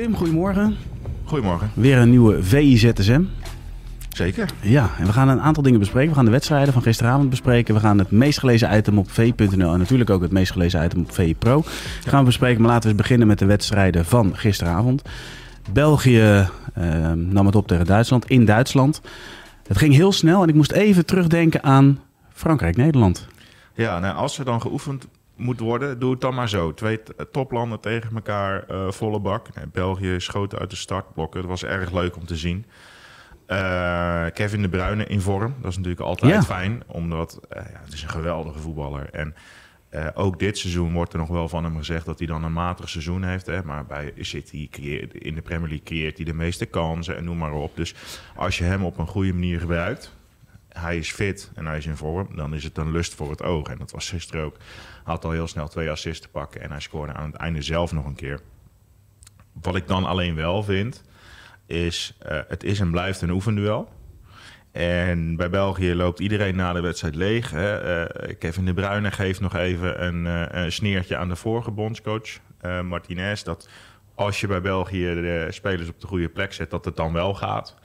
Tim, 0.00 0.16
goedemorgen. 0.16 0.76
Goedemorgen. 1.24 1.70
Weer 1.74 1.98
een 1.98 2.10
nieuwe 2.10 2.42
VIZSM. 2.42 3.22
Zeker. 4.08 4.50
Ja, 4.60 4.90
en 4.98 5.06
we 5.06 5.12
gaan 5.12 5.28
een 5.28 5.40
aantal 5.40 5.62
dingen 5.62 5.78
bespreken. 5.78 6.08
We 6.08 6.14
gaan 6.14 6.24
de 6.24 6.30
wedstrijden 6.30 6.72
van 6.72 6.82
gisteravond 6.82 7.30
bespreken. 7.30 7.74
We 7.74 7.80
gaan 7.80 7.98
het 7.98 8.10
meest 8.10 8.38
gelezen 8.38 8.76
item 8.76 8.98
op 8.98 9.10
v.nl 9.10 9.72
en 9.72 9.78
natuurlijk 9.78 10.10
ook 10.10 10.22
het 10.22 10.32
meest 10.32 10.52
gelezen 10.52 10.84
item 10.84 11.00
op 11.00 11.12
VI 11.12 11.34
Pro. 11.34 11.62
Gaan 12.06 12.18
we 12.18 12.24
bespreken, 12.24 12.60
maar 12.60 12.70
laten 12.70 12.82
we 12.82 12.88
eens 12.88 13.02
beginnen 13.02 13.26
met 13.26 13.38
de 13.38 13.44
wedstrijden 13.44 14.04
van 14.04 14.36
gisteravond. 14.36 15.02
België 15.72 16.48
eh, 16.74 17.12
nam 17.12 17.46
het 17.46 17.56
op 17.56 17.66
tegen 17.66 17.86
Duitsland 17.86 18.30
in 18.30 18.44
Duitsland. 18.44 19.00
Het 19.66 19.78
ging 19.78 19.94
heel 19.94 20.12
snel 20.12 20.42
en 20.42 20.48
ik 20.48 20.54
moest 20.54 20.72
even 20.72 21.06
terugdenken 21.06 21.62
aan 21.62 22.00
Frankrijk-Nederland. 22.32 23.26
Ja, 23.74 23.98
nou, 23.98 24.16
als 24.16 24.38
er 24.38 24.44
dan 24.44 24.60
geoefend 24.60 25.06
moet 25.40 25.60
worden, 25.60 25.98
doe 25.98 26.10
het 26.10 26.20
dan 26.20 26.34
maar 26.34 26.48
zo. 26.48 26.74
Twee 26.74 27.00
toplanden 27.32 27.80
tegen 27.80 28.14
elkaar, 28.14 28.64
eh, 28.68 28.90
volle 28.90 29.20
bak. 29.20 29.54
Nee, 29.54 29.64
België 29.72 30.14
schoot 30.20 30.56
uit 30.58 30.70
de 30.70 30.76
startblokken. 30.76 31.40
Het 31.40 31.48
was 31.48 31.64
erg 31.64 31.92
leuk 31.92 32.16
om 32.16 32.26
te 32.26 32.36
zien. 32.36 32.66
Eh, 33.46 34.24
Kevin 34.34 34.62
De 34.62 34.68
Bruyne 34.68 35.04
in 35.06 35.20
vorm. 35.20 35.54
Dat 35.60 35.70
is 35.70 35.76
natuurlijk 35.76 36.06
altijd 36.06 36.32
Ja. 36.32 36.42
fijn, 36.42 36.82
omdat 36.86 37.40
eh, 37.48 37.62
ja, 37.72 37.80
het 37.84 37.92
is 37.92 38.02
een 38.02 38.08
geweldige 38.08 38.58
voetballer. 38.58 39.10
En 39.10 39.34
eh, 39.88 40.06
ook 40.14 40.38
dit 40.38 40.58
seizoen 40.58 40.92
wordt 40.92 41.12
er 41.12 41.18
nog 41.18 41.28
wel 41.28 41.48
van 41.48 41.64
hem 41.64 41.76
gezegd 41.76 42.06
dat 42.06 42.18
hij 42.18 42.26
dan 42.28 42.44
een 42.44 42.52
matig 42.52 42.88
seizoen 42.88 43.22
heeft. 43.22 43.46
Hè? 43.46 43.62
Maar 43.64 43.86
bij 43.86 44.12
City 44.18 44.68
creëert, 44.68 45.14
in 45.14 45.34
de 45.34 45.42
Premier 45.42 45.68
League 45.68 45.84
creëert 45.86 46.16
hij 46.16 46.24
de 46.26 46.32
meeste 46.34 46.66
kansen 46.66 47.16
en 47.16 47.24
noem 47.24 47.38
maar 47.38 47.52
op. 47.52 47.76
Dus 47.76 47.94
als 48.36 48.58
je 48.58 48.64
hem 48.64 48.84
op 48.84 48.98
een 48.98 49.06
goede 49.06 49.32
manier 49.32 49.60
gebruikt, 49.60 50.16
hij 50.80 50.96
is 50.96 51.12
fit 51.12 51.50
en 51.54 51.66
hij 51.66 51.76
is 51.76 51.86
in 51.86 51.96
vorm, 51.96 52.36
dan 52.36 52.54
is 52.54 52.64
het 52.64 52.78
een 52.78 52.90
lust 52.90 53.14
voor 53.14 53.30
het 53.30 53.42
oog. 53.42 53.68
En 53.68 53.78
dat 53.78 53.90
was 53.90 54.10
gisteren 54.10 54.44
ook. 54.44 54.56
Had 55.04 55.24
al 55.24 55.30
heel 55.30 55.48
snel 55.48 55.68
twee 55.68 55.90
assists 55.90 56.20
te 56.20 56.28
pakken 56.28 56.60
en 56.60 56.70
hij 56.70 56.80
scoorde 56.80 57.12
aan 57.12 57.30
het 57.30 57.40
einde 57.40 57.62
zelf 57.62 57.92
nog 57.92 58.04
een 58.04 58.14
keer. 58.14 58.40
Wat 59.52 59.76
ik 59.76 59.88
dan 59.88 60.04
alleen 60.04 60.34
wel 60.34 60.62
vind, 60.62 61.04
is 61.66 62.18
uh, 62.30 62.38
het 62.48 62.64
is 62.64 62.80
en 62.80 62.90
blijft 62.90 63.20
een 63.20 63.30
oefenduel. 63.30 63.88
En 64.72 65.36
bij 65.36 65.50
België 65.50 65.94
loopt 65.94 66.20
iedereen 66.20 66.56
na 66.56 66.72
de 66.72 66.80
wedstrijd 66.80 67.14
leeg. 67.14 67.50
Hè. 67.50 68.02
Uh, 68.28 68.34
Kevin 68.38 68.64
De 68.64 68.74
Bruyne 68.74 69.10
geeft 69.10 69.40
nog 69.40 69.54
even 69.54 70.04
een, 70.04 70.24
uh, 70.24 70.62
een 70.64 70.72
sneertje 70.72 71.16
aan 71.16 71.28
de 71.28 71.36
vorige 71.36 71.70
bondscoach, 71.70 72.38
Martinez. 72.82 73.42
Dat 73.42 73.68
als 74.14 74.40
je 74.40 74.46
bij 74.46 74.60
België 74.60 75.14
de 75.14 75.46
spelers 75.50 75.88
op 75.88 76.00
de 76.00 76.06
goede 76.06 76.28
plek 76.28 76.52
zet, 76.52 76.70
dat 76.70 76.84
het 76.84 76.96
dan 76.96 77.12
wel 77.12 77.34
gaat. 77.34 77.76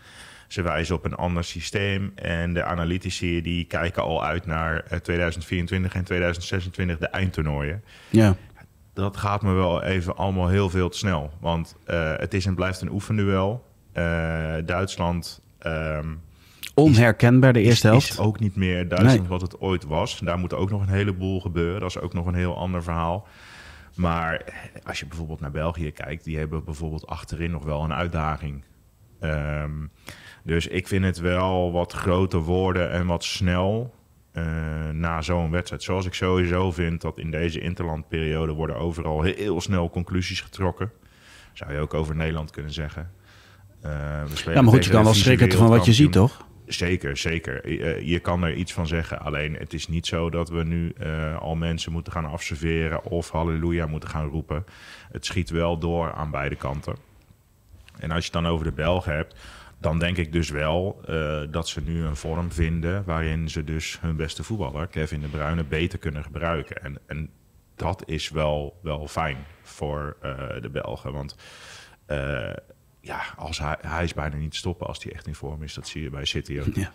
Ze 0.48 0.62
wijzen 0.62 0.96
op 0.96 1.06
een 1.06 1.16
ander 1.16 1.44
systeem 1.44 2.12
en 2.16 2.54
de 2.54 2.64
analytici 2.64 3.42
die 3.42 3.66
kijken 3.66 4.04
al 4.04 4.24
uit 4.24 4.46
naar 4.46 5.02
2024 5.02 5.94
en 5.94 6.04
2026 6.04 6.98
de 6.98 7.08
eindtoernooien. 7.08 7.84
Ja. 8.10 8.36
Dat 8.94 9.18
gaat 9.18 9.42
me 9.42 9.54
wel 9.54 9.84
even 9.84 10.16
allemaal 10.16 10.48
heel 10.48 10.70
veel 10.70 10.90
te 10.90 10.98
snel. 10.98 11.32
Want 11.40 11.76
uh, 11.88 12.14
het 12.16 12.34
is 12.34 12.46
en 12.46 12.56
blijft 12.56 12.82
een 12.82 12.92
oefenduel. 12.92 13.66
Uh, 13.94 14.54
Duitsland... 14.66 15.42
Um, 15.66 16.22
Onherkenbaar 16.74 17.53
de 17.53 17.62
eerste 17.62 17.88
is, 17.88 17.92
helft. 17.92 18.09
Is 18.09 18.19
ook 18.19 18.40
niet 18.40 18.56
meer 18.56 18.88
Duitsland 18.88 19.19
nee. 19.19 19.30
wat 19.30 19.42
het 19.42 19.59
ooit 19.59 19.84
was. 19.84 20.19
Daar 20.19 20.38
moet 20.38 20.53
ook 20.53 20.69
nog 20.69 20.81
een 20.81 20.94
heleboel 20.94 21.42
gebeuren. 21.42 21.80
Dat 21.80 21.90
is 21.90 22.00
ook 22.00 22.14
nog 22.14 22.25
een 22.25 22.36
heel 22.36 22.58
ander 22.58 22.84
verhaal. 22.84 23.28
Maar 23.96 24.42
als 24.84 25.00
je 25.00 25.06
bijvoorbeeld 25.06 25.40
naar 25.40 25.52
België 25.52 25.92
kijkt... 25.92 26.24
die 26.24 26.38
hebben 26.38 26.64
bijvoorbeeld 26.64 27.08
achterin 27.08 27.52
nog 27.52 27.64
wel 27.64 27.84
een 27.84 27.94
uitdaging. 27.94 28.64
Um, 29.22 29.92
dus 30.44 30.68
ik 30.68 30.88
vind 30.88 31.06
het 31.06 31.20
wel 31.20 31.72
wat 31.72 31.94
groter 31.94 32.40
worden 32.40 32.92
en 32.92 33.06
wat 33.06 33.24
snel 33.24 33.94
uh, 34.34 34.44
na 34.92 35.22
zo'n 35.22 35.52
wedstrijd. 35.52 35.84
Zoals 35.84 36.06
ik 36.06 36.14
sowieso 36.14 36.72
vind 36.72 37.02
dat 37.02 37.18
in 37.18 37.31
deze 37.31 37.59
interlandperiode 37.59 38.52
worden 38.52 38.78
overal 38.78 39.22
heel 39.22 39.62
snel 39.62 39.90
conclusies 39.90 40.42
getrokken. 40.42 40.92
Zou 41.54 41.74
je 41.74 41.80
ook 41.80 41.94
over 41.94 42.16
Nederland 42.16 42.52
kunnen 42.52 42.72
zeggen. 42.72 43.12
Uh, 43.86 43.92
ja, 44.54 44.62
maar 44.62 44.74
goed, 44.74 44.86
je 44.86 44.92
kan 44.92 45.04
wel 45.04 45.14
schrikken 45.14 45.52
van 45.52 45.68
wat 45.68 45.86
je 45.86 45.94
ziet, 45.94 46.12
toch? 46.12 46.48
Zeker, 46.66 47.18
zeker. 47.18 47.66
Uh, 47.66 48.02
je 48.02 48.20
kan 48.20 48.44
er 48.44 48.54
iets 48.54 48.74
van 48.74 48.88
zeggen. 48.88 49.20
Alleen 49.20 49.54
het 49.54 49.74
is 49.74 49.88
niet 49.88 50.06
zo 50.06 50.30
dat 50.30 50.50
we 50.50 50.64
nu 50.64 50.94
uh, 51.00 51.38
al 51.38 51.56
mensen 51.56 51.92
moeten 51.92 52.12
gaan 52.12 52.25
afserveren 52.25 53.04
of 53.04 53.30
halleluja 53.30 53.86
moeten 53.86 54.09
gaan 54.09 54.28
roepen. 54.28 54.66
Het 55.12 55.25
schiet 55.25 55.50
wel 55.50 55.78
door 55.78 56.14
aan 56.14 56.31
beide 56.31 56.56
kanten. 56.56 56.96
En 58.00 58.11
als 58.11 58.25
je 58.25 58.31
het 58.31 58.44
dan 58.44 58.51
over 58.51 58.66
de 58.66 58.72
Belgen 58.72 59.13
hebt, 59.13 59.35
dan 59.78 60.00
denk 60.00 60.17
ik 60.17 60.31
dus 60.31 60.50
wel 60.50 61.01
uh, 61.09 61.41
dat 61.50 61.67
ze 61.67 61.81
nu 61.81 62.03
een 62.03 62.16
vorm 62.16 62.51
vinden 62.51 63.03
waarin 63.03 63.50
ze 63.50 63.63
dus 63.63 64.00
hun 64.01 64.16
beste 64.16 64.44
voetballer, 64.44 64.88
Kevin 64.88 65.22
De 65.22 65.28
Bruyne, 65.28 65.63
beter 65.63 66.00
kunnen 66.00 66.23
gebruiken. 66.23 66.83
En, 66.83 66.97
en 67.06 67.29
dat 67.75 68.03
is 68.06 68.29
wel, 68.29 68.79
wel 68.81 69.07
fijn 69.07 69.38
voor 69.61 70.17
uh, 70.23 70.61
de 70.61 70.69
Belgen. 70.69 71.13
Want 71.13 71.35
uh, 72.07 72.53
ja, 73.00 73.22
als 73.35 73.59
hij, 73.59 73.78
hij 73.81 74.03
is 74.03 74.13
bijna 74.13 74.35
niet 74.35 74.51
te 74.51 74.57
stoppen 74.57 74.88
als 74.88 75.03
hij 75.03 75.13
echt 75.13 75.27
in 75.27 75.35
vorm 75.35 75.63
is. 75.63 75.73
Dat 75.73 75.88
zie 75.88 76.01
je 76.01 76.09
bij 76.09 76.25
City 76.25 76.59
ook. 76.59 76.75
Ja. 76.75 76.91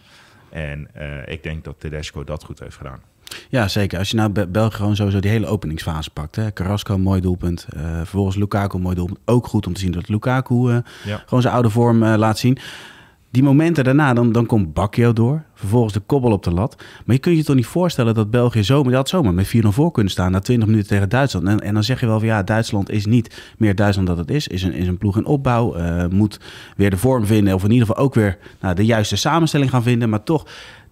En 0.50 0.90
ik 1.26 1.42
denk 1.42 1.64
dat 1.64 1.80
Tedesco 1.80 2.24
dat 2.24 2.44
goed 2.44 2.58
heeft 2.58 2.76
gedaan. 2.76 3.02
Ja, 3.48 3.68
zeker. 3.68 3.98
Als 3.98 4.10
je 4.10 4.16
nou 4.16 4.30
Be 4.30 4.48
België 4.48 4.76
gewoon 4.76 4.96
sowieso 4.96 5.20
die 5.20 5.30
hele 5.30 5.46
openingsfase 5.46 6.10
pakt. 6.10 6.36
Hè. 6.36 6.52
Carrasco, 6.52 6.98
mooi 6.98 7.20
doelpunt. 7.20 7.66
Uh, 7.76 7.96
vervolgens 7.96 8.36
Lukaku, 8.36 8.78
mooi 8.78 8.94
doelpunt. 8.94 9.18
Ook 9.24 9.46
goed 9.46 9.66
om 9.66 9.72
te 9.72 9.80
zien 9.80 9.92
dat 9.92 10.08
Lukaku 10.08 10.54
uh, 10.54 10.76
ja. 11.04 11.22
gewoon 11.24 11.42
zijn 11.42 11.54
oude 11.54 11.70
vorm 11.70 12.02
uh, 12.02 12.14
laat 12.16 12.38
zien. 12.38 12.58
Die 13.32 13.42
momenten 13.42 13.84
daarna, 13.84 14.14
dan, 14.14 14.32
dan 14.32 14.46
komt 14.46 14.74
Bakio 14.74 15.12
door. 15.12 15.42
Vervolgens 15.54 15.92
de 15.92 16.00
kobbel 16.00 16.32
op 16.32 16.42
de 16.42 16.50
lat. 16.50 16.76
Maar 17.04 17.14
je 17.14 17.20
kunt 17.20 17.36
je 17.36 17.44
toch 17.44 17.56
niet 17.56 17.66
voorstellen 17.66 18.14
dat 18.14 18.30
België 18.30 18.64
zomaar, 18.64 18.94
had 18.94 19.08
zomaar 19.08 19.34
met 19.34 19.56
4-0 19.56 19.68
voor 19.68 19.91
kunnen 19.92 20.12
staan 20.12 20.32
na 20.32 20.38
20 20.38 20.68
minuten 20.68 20.88
tegen 20.88 21.08
Duitsland. 21.08 21.47
En, 21.47 21.60
en 21.60 21.74
dan 21.74 21.84
zeg 21.84 22.00
je 22.00 22.06
wel 22.06 22.18
van 22.18 22.28
ja, 22.28 22.42
Duitsland 22.42 22.91
is 22.91 23.06
niet 23.06 23.52
meer 23.58 23.74
Duitsland 23.74 24.08
dat 24.08 24.18
het 24.18 24.30
is. 24.30 24.48
Is 24.48 24.62
een, 24.62 24.72
is 24.72 24.86
een 24.86 24.98
ploeg 24.98 25.16
in 25.16 25.24
opbouw. 25.24 25.76
Moet 26.08 26.41
weer 26.76 26.91
de 26.91 26.97
vorm 26.97 27.26
vinden. 27.26 27.54
Of 27.54 27.64
in 27.64 27.70
ieder 27.70 27.86
geval 27.86 28.04
ook 28.04 28.14
weer 28.14 28.38
nou, 28.60 28.74
de 28.74 28.84
juiste 28.84 29.16
samenstelling 29.16 29.70
gaan 29.70 29.82
vinden. 29.82 30.08
Maar 30.08 30.22
toch, 30.22 30.47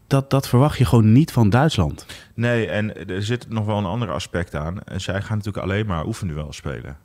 dat, 0.09 0.31
dat 0.31 0.49
verwacht 0.49 0.79
je 0.79 0.85
gewoon 0.85 1.13
niet 1.13 1.33
van 1.33 1.51
Duitsland. 1.51 2.07
Nee, 2.35 2.67
en 2.67 3.09
er 3.09 3.23
zit 3.23 3.49
nog 3.49 3.65
wel 3.67 3.79
een 3.79 3.85
ander 3.85 4.11
aspect 4.11 4.55
aan. 4.55 4.79
Zij 4.97 5.23
gaan 5.23 5.37
natuurlijk 5.37 5.65
alleen 5.65 5.87
maar 5.87 6.07
oefenduel 6.07 6.53
spelen. 6.53 6.97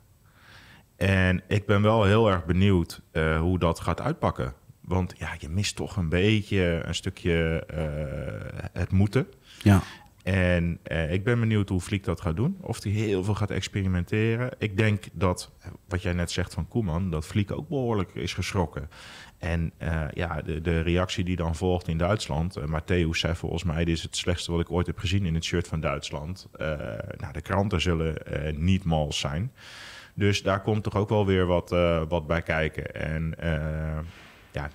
En 0.96 1.42
ik 1.48 1.66
ben 1.66 1.82
wel 1.82 2.04
heel 2.04 2.30
erg 2.30 2.44
benieuwd 2.44 3.00
uh, 3.12 3.40
hoe 3.40 3.58
dat 3.58 3.80
gaat 3.80 4.00
uitpakken. 4.00 4.54
Want 4.80 5.14
ja, 5.18 5.34
je 5.38 5.48
mist 5.48 5.76
toch 5.76 5.96
een 5.96 6.08
beetje 6.08 6.82
een 6.84 6.94
stukje 6.94 7.66
uh, 7.74 8.60
het 8.72 8.92
moeten. 8.92 9.26
Ja. 9.62 9.82
En 10.22 10.78
uh, 10.92 11.12
ik 11.12 11.24
ben 11.24 11.40
benieuwd 11.40 11.68
hoe 11.68 11.80
Fliek 11.80 12.04
dat 12.04 12.20
gaat 12.20 12.36
doen. 12.36 12.56
Of 12.60 12.82
hij 12.82 12.92
heel 12.92 13.24
veel 13.24 13.34
gaat 13.34 13.50
experimenteren. 13.50 14.50
Ik 14.58 14.76
denk 14.76 15.04
dat, 15.12 15.52
wat 15.88 16.02
jij 16.02 16.12
net 16.12 16.30
zegt 16.30 16.54
van 16.54 16.68
Koeman, 16.68 17.10
dat 17.10 17.26
Fliek 17.26 17.52
ook 17.52 17.68
behoorlijk 17.68 18.14
is 18.14 18.34
geschrokken. 18.34 18.88
En 19.38 19.72
uh, 19.82 20.04
ja, 20.14 20.42
de, 20.42 20.60
de, 20.60 20.80
reactie 20.80 21.24
die 21.24 21.36
dan 21.36 21.54
volgt 21.54 21.88
in 21.88 21.98
Duitsland. 21.98 22.58
Uh, 22.58 22.64
Matthäus 22.64 23.18
zei 23.18 23.34
volgens 23.34 23.64
mij: 23.64 23.84
Dit 23.84 23.96
is 23.96 24.02
het 24.02 24.16
slechtste 24.16 24.52
wat 24.52 24.60
ik 24.60 24.70
ooit 24.70 24.86
heb 24.86 24.98
gezien 24.98 25.26
in 25.26 25.34
het 25.34 25.44
shirt 25.44 25.68
van 25.68 25.80
Duitsland. 25.80 26.48
Uh, 26.56 26.68
nou, 27.16 27.32
de 27.32 27.40
kranten 27.40 27.80
zullen 27.80 28.16
niet 28.56 28.84
mals 28.84 29.18
zijn. 29.18 29.52
Dus 30.14 30.42
daar 30.42 30.60
komt 30.60 30.82
toch 30.82 30.96
ook 30.96 31.08
wel 31.08 31.26
weer 31.26 31.46
wat, 31.46 31.70
wat 32.08 32.26
bij 32.26 32.42
kijken. 32.42 32.94
En 32.94 33.34
ja, 34.52 34.70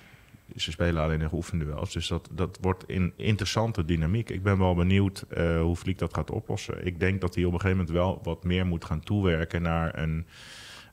ze 0.55 0.71
spelen 0.71 1.03
alleen 1.03 1.19
nog 1.19 1.33
oefenduels. 1.33 1.93
Dus 1.93 2.07
dat, 2.07 2.29
dat 2.31 2.57
wordt 2.61 2.83
een 2.87 3.13
interessante 3.15 3.85
dynamiek. 3.85 4.29
Ik 4.29 4.43
ben 4.43 4.57
wel 4.57 4.75
benieuwd 4.75 5.25
hoe 5.61 5.75
Fliek 5.75 5.97
dat 5.97 6.13
gaat 6.13 6.31
oplossen. 6.31 6.85
Ik 6.85 6.99
denk 6.99 7.21
dat 7.21 7.35
hij 7.35 7.43
op 7.43 7.53
een 7.53 7.59
gegeven 7.59 7.77
moment 7.77 7.95
wel 7.95 8.19
wat 8.23 8.43
meer 8.43 8.65
moet 8.65 8.85
gaan 8.85 8.99
toewerken 9.03 9.61
naar 9.61 9.99
een, 9.99 10.25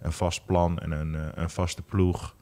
een 0.00 0.12
vast 0.12 0.46
plan 0.46 0.78
en 0.78 0.90
een, 0.90 1.16
een 1.34 1.50
vaste 1.50 1.82
ploeg. 1.82 2.34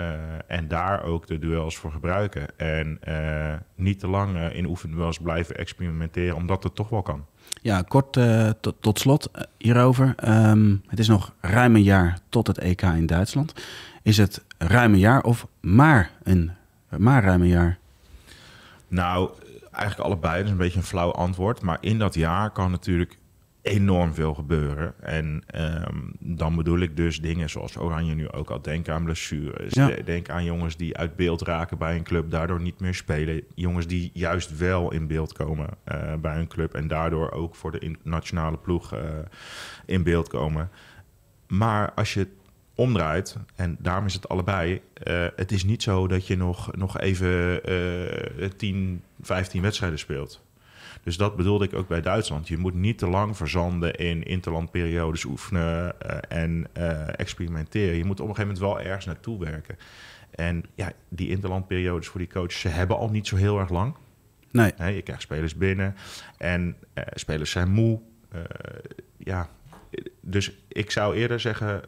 Uh, 0.00 0.12
en 0.46 0.68
daar 0.68 1.02
ook 1.02 1.26
de 1.26 1.38
duels 1.38 1.76
voor 1.76 1.92
gebruiken. 1.92 2.58
En 2.58 3.00
uh, 3.08 3.54
niet 3.74 3.98
te 3.98 4.08
lang 4.08 4.36
uh, 4.36 4.54
in 4.54 4.66
oefenduels 4.66 5.18
blijven 5.18 5.56
experimenteren, 5.56 6.36
omdat 6.36 6.62
het 6.62 6.74
toch 6.74 6.88
wel 6.88 7.02
kan. 7.02 7.24
Ja, 7.62 7.82
kort 7.82 8.12
tot, 8.60 8.74
tot 8.80 8.98
slot 8.98 9.30
hierover. 9.58 10.14
Um, 10.28 10.82
het 10.86 10.98
is 10.98 11.08
nog 11.08 11.32
ruim 11.40 11.74
een 11.74 11.82
jaar 11.82 12.18
tot 12.28 12.46
het 12.46 12.58
EK 12.58 12.82
in 12.82 13.06
Duitsland. 13.06 13.54
Is 14.02 14.16
het 14.16 14.44
ruim 14.58 14.92
een 14.92 14.98
jaar 14.98 15.22
of 15.22 15.46
maar 15.60 16.10
een 16.22 16.50
maar 16.98 17.24
ruim 17.24 17.42
een 17.42 17.48
jaar? 17.48 17.78
Nou, 18.88 19.30
eigenlijk 19.70 20.08
allebei. 20.08 20.36
Dat 20.36 20.44
is 20.44 20.50
een 20.50 20.56
beetje 20.56 20.78
een 20.78 20.84
flauw 20.84 21.12
antwoord. 21.12 21.62
Maar 21.62 21.78
in 21.80 21.98
dat 21.98 22.14
jaar 22.14 22.50
kan 22.50 22.70
natuurlijk 22.70 23.18
enorm 23.66 24.14
veel 24.14 24.34
gebeuren. 24.34 24.94
En 25.00 25.42
ehm, 25.46 25.98
dan 26.18 26.56
bedoel 26.56 26.78
ik 26.78 26.96
dus 26.96 27.20
dingen 27.20 27.50
zoals 27.50 27.76
Oranje 27.76 28.14
nu 28.14 28.30
ook 28.30 28.50
al. 28.50 28.62
Denk 28.62 28.88
aan 28.88 29.04
blessures. 29.04 29.72
Denk 30.04 30.30
aan 30.30 30.44
jongens 30.44 30.76
die 30.76 30.96
uit 30.96 31.16
beeld 31.16 31.42
raken 31.42 31.78
bij 31.78 31.96
een 31.96 32.02
club, 32.02 32.30
daardoor 32.30 32.60
niet 32.60 32.80
meer 32.80 32.94
spelen. 32.94 33.42
Jongens 33.54 33.86
die 33.86 34.10
juist 34.12 34.58
wel 34.58 34.92
in 34.92 35.06
beeld 35.06 35.32
komen 35.32 35.68
uh, 35.92 36.14
bij 36.14 36.36
een 36.36 36.48
club 36.48 36.74
en 36.74 36.88
daardoor 36.88 37.30
ook 37.30 37.54
voor 37.54 37.72
de 37.72 37.96
nationale 38.02 38.56
ploeg 38.56 38.94
uh, 38.94 39.00
in 39.86 40.02
beeld 40.02 40.28
komen. 40.28 40.70
Maar 41.46 41.92
als 41.92 42.14
je 42.14 42.26
omdraait, 42.74 43.36
en 43.54 43.76
daarom 43.78 44.06
is 44.06 44.14
het 44.14 44.28
allebei, 44.28 44.72
uh, 45.04 45.26
het 45.36 45.52
is 45.52 45.64
niet 45.64 45.82
zo 45.82 46.06
dat 46.06 46.26
je 46.26 46.36
nog, 46.36 46.76
nog 46.76 46.98
even 46.98 47.60
10, 48.56 49.02
15 49.20 49.62
wedstrijden 49.62 49.98
speelt. 49.98 50.44
Dus 51.06 51.16
dat 51.16 51.36
bedoelde 51.36 51.64
ik 51.64 51.74
ook 51.74 51.88
bij 51.88 52.00
Duitsland. 52.00 52.48
Je 52.48 52.58
moet 52.58 52.74
niet 52.74 52.98
te 52.98 53.06
lang 53.08 53.36
verzanden 53.36 53.94
in 53.94 54.22
interlandperiodes 54.22 55.24
oefenen 55.24 55.94
uh, 56.06 56.18
en 56.28 56.66
uh, 56.78 57.18
experimenteren. 57.20 57.96
Je 57.96 58.04
moet 58.04 58.20
op 58.20 58.28
een 58.28 58.34
gegeven 58.34 58.54
moment 58.54 58.78
wel 58.78 58.86
ergens 58.86 59.04
naartoe 59.04 59.38
werken. 59.38 59.76
En 60.30 60.64
ja, 60.74 60.92
die 61.08 61.28
interlandperiodes 61.28 62.08
voor 62.08 62.20
die 62.20 62.28
coaches, 62.28 62.60
ze 62.60 62.68
hebben 62.68 62.96
al 62.96 63.10
niet 63.10 63.26
zo 63.26 63.36
heel 63.36 63.58
erg 63.58 63.70
lang. 63.70 63.94
Nee. 64.50 64.72
je 64.94 65.02
krijgt 65.02 65.22
spelers 65.22 65.54
binnen 65.54 65.94
en 66.38 66.76
uh, 66.94 67.04
spelers 67.14 67.50
zijn 67.50 67.70
moe. 67.70 68.00
ja, 69.16 69.48
dus 70.20 70.52
ik 70.68 70.90
zou 70.90 71.16
eerder 71.16 71.40
zeggen, 71.40 71.82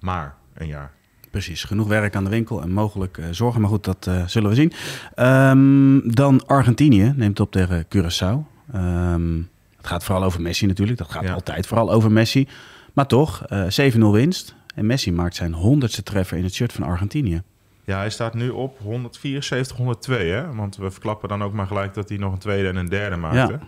maar 0.00 0.36
een 0.54 0.66
jaar. 0.66 0.95
Precies, 1.36 1.64
genoeg 1.64 1.86
werk 1.86 2.16
aan 2.16 2.24
de 2.24 2.30
winkel 2.30 2.62
en 2.62 2.70
mogelijk 2.70 3.16
uh, 3.16 3.26
zorgen. 3.30 3.60
Maar 3.60 3.70
goed, 3.70 3.84
dat 3.84 4.06
uh, 4.08 4.26
zullen 4.26 4.50
we 4.50 4.54
zien. 4.54 4.72
Um, 5.16 6.14
dan 6.14 6.46
Argentinië 6.46 7.12
neemt 7.16 7.40
op 7.40 7.50
tegen 7.50 7.84
Curaçao. 7.84 8.46
Um, 8.74 9.48
het 9.76 9.86
gaat 9.86 10.04
vooral 10.04 10.24
over 10.24 10.40
Messi 10.40 10.66
natuurlijk. 10.66 10.98
Dat 10.98 11.10
gaat 11.10 11.22
ja. 11.22 11.32
altijd 11.32 11.66
vooral 11.66 11.92
over 11.92 12.12
Messi. 12.12 12.48
Maar 12.92 13.06
toch, 13.06 13.44
uh, 13.48 13.92
7-0 13.94 13.98
winst. 13.98 14.54
En 14.74 14.86
Messi 14.86 15.12
maakt 15.12 15.34
zijn 15.34 15.52
honderdste 15.52 16.02
treffer 16.02 16.36
in 16.36 16.44
het 16.44 16.54
shirt 16.54 16.72
van 16.72 16.84
Argentinië. 16.84 17.42
Ja, 17.84 17.98
hij 17.98 18.10
staat 18.10 18.34
nu 18.34 18.48
op 18.48 18.78
174, 18.78 19.76
102. 19.76 20.28
Hè? 20.28 20.54
Want 20.54 20.76
we 20.76 20.90
verklappen 20.90 21.28
dan 21.28 21.42
ook 21.42 21.52
maar 21.52 21.66
gelijk 21.66 21.94
dat 21.94 22.08
hij 22.08 22.18
nog 22.18 22.32
een 22.32 22.38
tweede 22.38 22.68
en 22.68 22.76
een 22.76 22.88
derde 22.88 23.16
maakte. 23.16 23.52
Ja. 23.52 23.60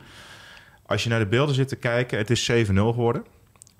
Als 0.87 1.03
je 1.03 1.09
naar 1.09 1.19
de 1.19 1.27
beelden 1.27 1.55
zit 1.55 1.69
te 1.69 1.77
kijken, 1.77 2.19
het 2.19 2.31
is 2.31 2.51
7-0 2.51 2.73
geworden. 2.73 3.25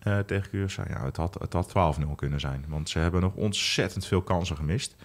Uh, 0.07 0.19
tegen 0.19 0.49
Curaçao. 0.49 0.89
Ja, 0.89 1.05
het 1.05 1.17
had, 1.17 1.37
het 1.41 1.53
had 1.53 1.99
12-0 2.01 2.15
kunnen 2.17 2.41
zijn. 2.41 2.65
Want 2.69 2.89
ze 2.89 2.99
hebben 2.99 3.21
nog 3.21 3.35
ontzettend 3.35 4.07
veel 4.07 4.23
kansen 4.23 4.57
gemist. 4.57 4.97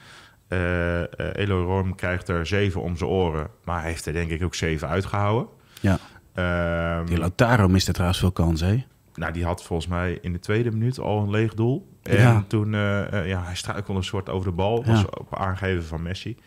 Uh, 0.49 0.99
uh, 0.99 1.05
Elo 1.17 1.63
Rom 1.65 1.95
krijgt 1.95 2.27
er 2.27 2.45
zeven 2.45 2.81
om 2.81 2.97
zijn 2.97 3.09
oren. 3.09 3.47
Maar 3.63 3.81
hij 3.81 3.89
heeft 3.89 4.05
er 4.05 4.13
denk 4.13 4.31
ik 4.31 4.43
ook 4.43 4.55
zeven 4.55 4.87
uitgehouden. 4.87 5.47
Ja. 5.81 5.99
Um, 6.99 7.05
die 7.05 7.17
Lautaro 7.17 7.67
miste 7.67 7.91
trouwens 7.91 8.19
veel 8.19 8.31
kansen, 8.31 8.67
hè? 8.67 8.85
Nou, 9.15 9.33
die 9.33 9.45
had 9.45 9.63
volgens 9.63 9.87
mij 9.87 10.17
in 10.21 10.33
de 10.33 10.39
tweede 10.39 10.71
minuut 10.71 10.99
al 10.99 11.21
een 11.21 11.29
leeg 11.29 11.53
doel. 11.53 11.97
En 12.01 12.17
ja. 12.17 12.43
toen, 12.47 12.71
ja, 12.71 13.43
hij 13.43 13.55
struikelde 13.55 13.99
een 13.99 14.05
soort 14.05 14.29
over 14.29 14.49
de 14.49 14.55
bal. 14.55 14.85
Was 14.85 15.05
op 15.05 15.35
aangeven 15.35 15.83
van 15.83 16.01
Messi. 16.01 16.37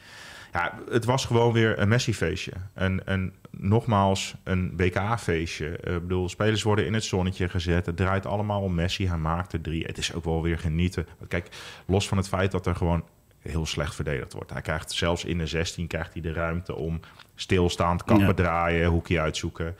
Ja, 0.56 0.78
het 0.90 1.04
was 1.04 1.24
gewoon 1.24 1.52
weer 1.52 1.78
een 1.78 1.88
Messi-feestje. 1.88 2.52
En, 2.74 3.06
en 3.06 3.34
nogmaals, 3.50 4.34
een 4.44 4.76
WK-feestje. 4.76 5.66
Ik 5.66 5.82
bedoel, 5.82 6.28
spelers 6.28 6.62
worden 6.62 6.86
in 6.86 6.94
het 6.94 7.04
zonnetje 7.04 7.48
gezet. 7.48 7.86
Het 7.86 7.96
draait 7.96 8.26
allemaal 8.26 8.62
om 8.62 8.74
Messi. 8.74 9.08
Hij 9.08 9.18
maakt 9.18 9.52
er 9.52 9.60
drie. 9.60 9.84
Het 9.84 9.98
is 9.98 10.14
ook 10.14 10.24
wel 10.24 10.42
weer 10.42 10.58
genieten. 10.58 11.06
Kijk, 11.28 11.48
los 11.86 12.08
van 12.08 12.16
het 12.16 12.28
feit 12.28 12.50
dat 12.50 12.66
er 12.66 12.76
gewoon 12.76 13.04
heel 13.38 13.66
slecht 13.66 13.94
verdedigd 13.94 14.32
wordt. 14.32 14.52
Hij 14.52 14.62
krijgt 14.62 14.92
zelfs 14.92 15.24
in 15.24 15.38
de 15.38 15.46
16 15.46 15.86
krijgt 15.86 16.12
hij 16.12 16.22
de 16.22 16.32
ruimte 16.32 16.74
om 16.74 17.00
stilstaand 17.34 18.04
kappen 18.04 18.26
ja. 18.26 18.34
draaien, 18.34 18.88
hoekje 18.88 19.20
uitzoeken. 19.20 19.76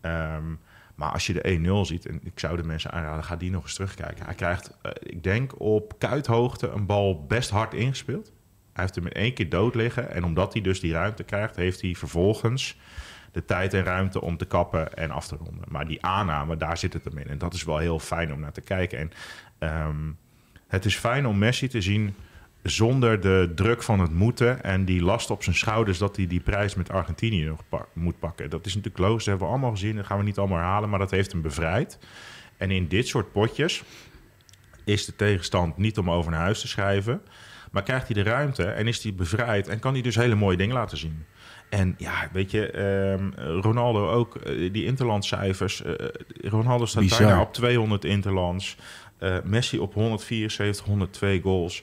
Um, 0.00 0.58
maar 0.94 1.12
als 1.12 1.26
je 1.26 1.32
de 1.32 1.84
1-0 1.84 1.86
ziet, 1.86 2.06
en 2.06 2.20
ik 2.24 2.38
zou 2.38 2.56
de 2.56 2.62
mensen 2.62 2.90
aanraden, 2.90 3.24
ga 3.24 3.36
die 3.36 3.50
nog 3.50 3.62
eens 3.62 3.74
terugkijken. 3.74 4.24
Hij 4.24 4.34
krijgt, 4.34 4.70
uh, 4.82 4.92
ik 5.02 5.22
denk, 5.22 5.60
op 5.60 5.98
kuithoogte 5.98 6.68
een 6.68 6.86
bal 6.86 7.24
best 7.26 7.50
hard 7.50 7.74
ingespeeld. 7.74 8.32
Hij 8.74 8.82
heeft 8.82 8.94
hem 8.94 9.06
in 9.06 9.12
één 9.12 9.34
keer 9.34 9.48
dood 9.48 9.74
liggen. 9.74 10.10
En 10.10 10.24
omdat 10.24 10.52
hij 10.52 10.62
dus 10.62 10.80
die 10.80 10.92
ruimte 10.92 11.22
krijgt, 11.22 11.56
heeft 11.56 11.80
hij 11.80 11.94
vervolgens 11.94 12.76
de 13.32 13.44
tijd 13.44 13.74
en 13.74 13.84
ruimte 13.84 14.20
om 14.20 14.36
te 14.36 14.44
kappen 14.44 14.94
en 14.94 15.10
af 15.10 15.26
te 15.26 15.36
ronden. 15.36 15.64
Maar 15.68 15.86
die 15.86 16.04
aanname, 16.04 16.56
daar 16.56 16.78
zit 16.78 16.92
het 16.92 17.04
hem 17.04 17.18
in. 17.18 17.28
En 17.28 17.38
dat 17.38 17.54
is 17.54 17.64
wel 17.64 17.78
heel 17.78 17.98
fijn 17.98 18.32
om 18.32 18.40
naar 18.40 18.52
te 18.52 18.60
kijken. 18.60 18.98
En 18.98 19.10
um, 19.86 20.16
het 20.68 20.84
is 20.84 20.96
fijn 20.96 21.26
om 21.26 21.38
Messi 21.38 21.68
te 21.68 21.80
zien 21.80 22.14
zonder 22.62 23.20
de 23.20 23.52
druk 23.54 23.82
van 23.82 24.00
het 24.00 24.12
moeten 24.12 24.62
en 24.62 24.84
die 24.84 25.02
last 25.02 25.30
op 25.30 25.42
zijn 25.42 25.56
schouders 25.56 25.98
dat 25.98 26.16
hij 26.16 26.26
die 26.26 26.40
prijs 26.40 26.74
met 26.74 26.90
Argentinië 26.90 27.44
nog 27.44 27.60
moet 27.92 28.18
pakken. 28.18 28.50
Dat 28.50 28.66
is 28.66 28.74
natuurlijk 28.74 29.04
logisch, 29.04 29.24
dat 29.24 29.26
hebben 29.26 29.46
we 29.46 29.52
allemaal 29.52 29.70
gezien. 29.70 29.96
Dat 29.96 30.06
gaan 30.06 30.18
we 30.18 30.24
niet 30.24 30.38
allemaal 30.38 30.58
herhalen, 30.58 30.88
maar 30.88 30.98
dat 30.98 31.10
heeft 31.10 31.32
hem 31.32 31.42
bevrijd. 31.42 31.98
En 32.56 32.70
in 32.70 32.88
dit 32.88 33.08
soort 33.08 33.32
potjes 33.32 33.82
is 34.84 35.04
de 35.04 35.16
tegenstand 35.16 35.76
niet 35.76 35.98
om 35.98 36.10
over 36.10 36.30
naar 36.30 36.40
huis 36.40 36.60
te 36.60 36.68
schrijven. 36.68 37.22
Maar 37.74 37.82
krijgt 37.82 38.08
hij 38.08 38.22
de 38.22 38.30
ruimte 38.30 38.64
en 38.64 38.86
is 38.86 39.02
hij 39.02 39.14
bevrijd 39.14 39.68
en 39.68 39.78
kan 39.78 39.92
hij 39.92 40.02
dus 40.02 40.14
hele 40.14 40.34
mooie 40.34 40.56
dingen 40.56 40.74
laten 40.74 40.98
zien. 40.98 41.24
En 41.68 41.94
ja, 41.98 42.28
weet 42.32 42.50
je, 42.50 42.78
um, 42.78 43.34
Ronaldo 43.60 44.10
ook, 44.10 44.36
uh, 44.46 44.72
die 44.72 44.84
interlandcijfers. 44.84 45.82
Uh, 45.82 45.92
Ronaldo 46.42 46.86
staat 46.86 47.02
Bizar. 47.02 47.18
bijna 47.18 47.40
op 47.40 47.52
200 47.52 48.04
interlands. 48.04 48.76
Uh, 49.20 49.36
Messi 49.44 49.78
op 49.78 49.94
174, 49.94 50.86
102 50.86 51.40
goals. 51.40 51.82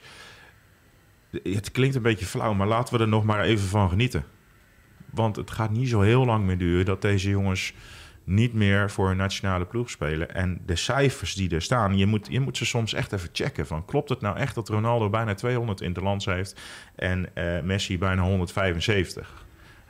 Het 1.42 1.70
klinkt 1.70 1.94
een 1.94 2.02
beetje 2.02 2.26
flauw, 2.26 2.54
maar 2.54 2.66
laten 2.66 2.94
we 2.94 3.00
er 3.00 3.08
nog 3.08 3.24
maar 3.24 3.40
even 3.40 3.68
van 3.68 3.88
genieten. 3.88 4.24
Want 5.10 5.36
het 5.36 5.50
gaat 5.50 5.70
niet 5.70 5.88
zo 5.88 6.00
heel 6.00 6.24
lang 6.24 6.44
meer 6.44 6.58
duren 6.58 6.84
dat 6.84 7.02
deze 7.02 7.28
jongens 7.28 7.72
niet 8.24 8.52
meer 8.52 8.90
voor 8.90 9.10
een 9.10 9.16
nationale 9.16 9.64
ploeg 9.64 9.90
spelen. 9.90 10.34
En 10.34 10.60
de 10.66 10.76
cijfers 10.76 11.34
die 11.34 11.50
er 11.50 11.62
staan, 11.62 11.96
je 11.96 12.06
moet, 12.06 12.26
je 12.30 12.40
moet 12.40 12.56
ze 12.56 12.64
soms 12.64 12.94
echt 12.94 13.12
even 13.12 13.28
checken. 13.32 13.66
Van, 13.66 13.84
klopt 13.84 14.08
het 14.08 14.20
nou 14.20 14.36
echt 14.36 14.54
dat 14.54 14.68
Ronaldo 14.68 15.10
bijna 15.10 15.34
200 15.34 15.80
interlands 15.80 16.24
heeft 16.24 16.60
en 16.96 17.28
uh, 17.34 17.60
Messi 17.60 17.98
bijna 17.98 18.22
175? 18.22 19.44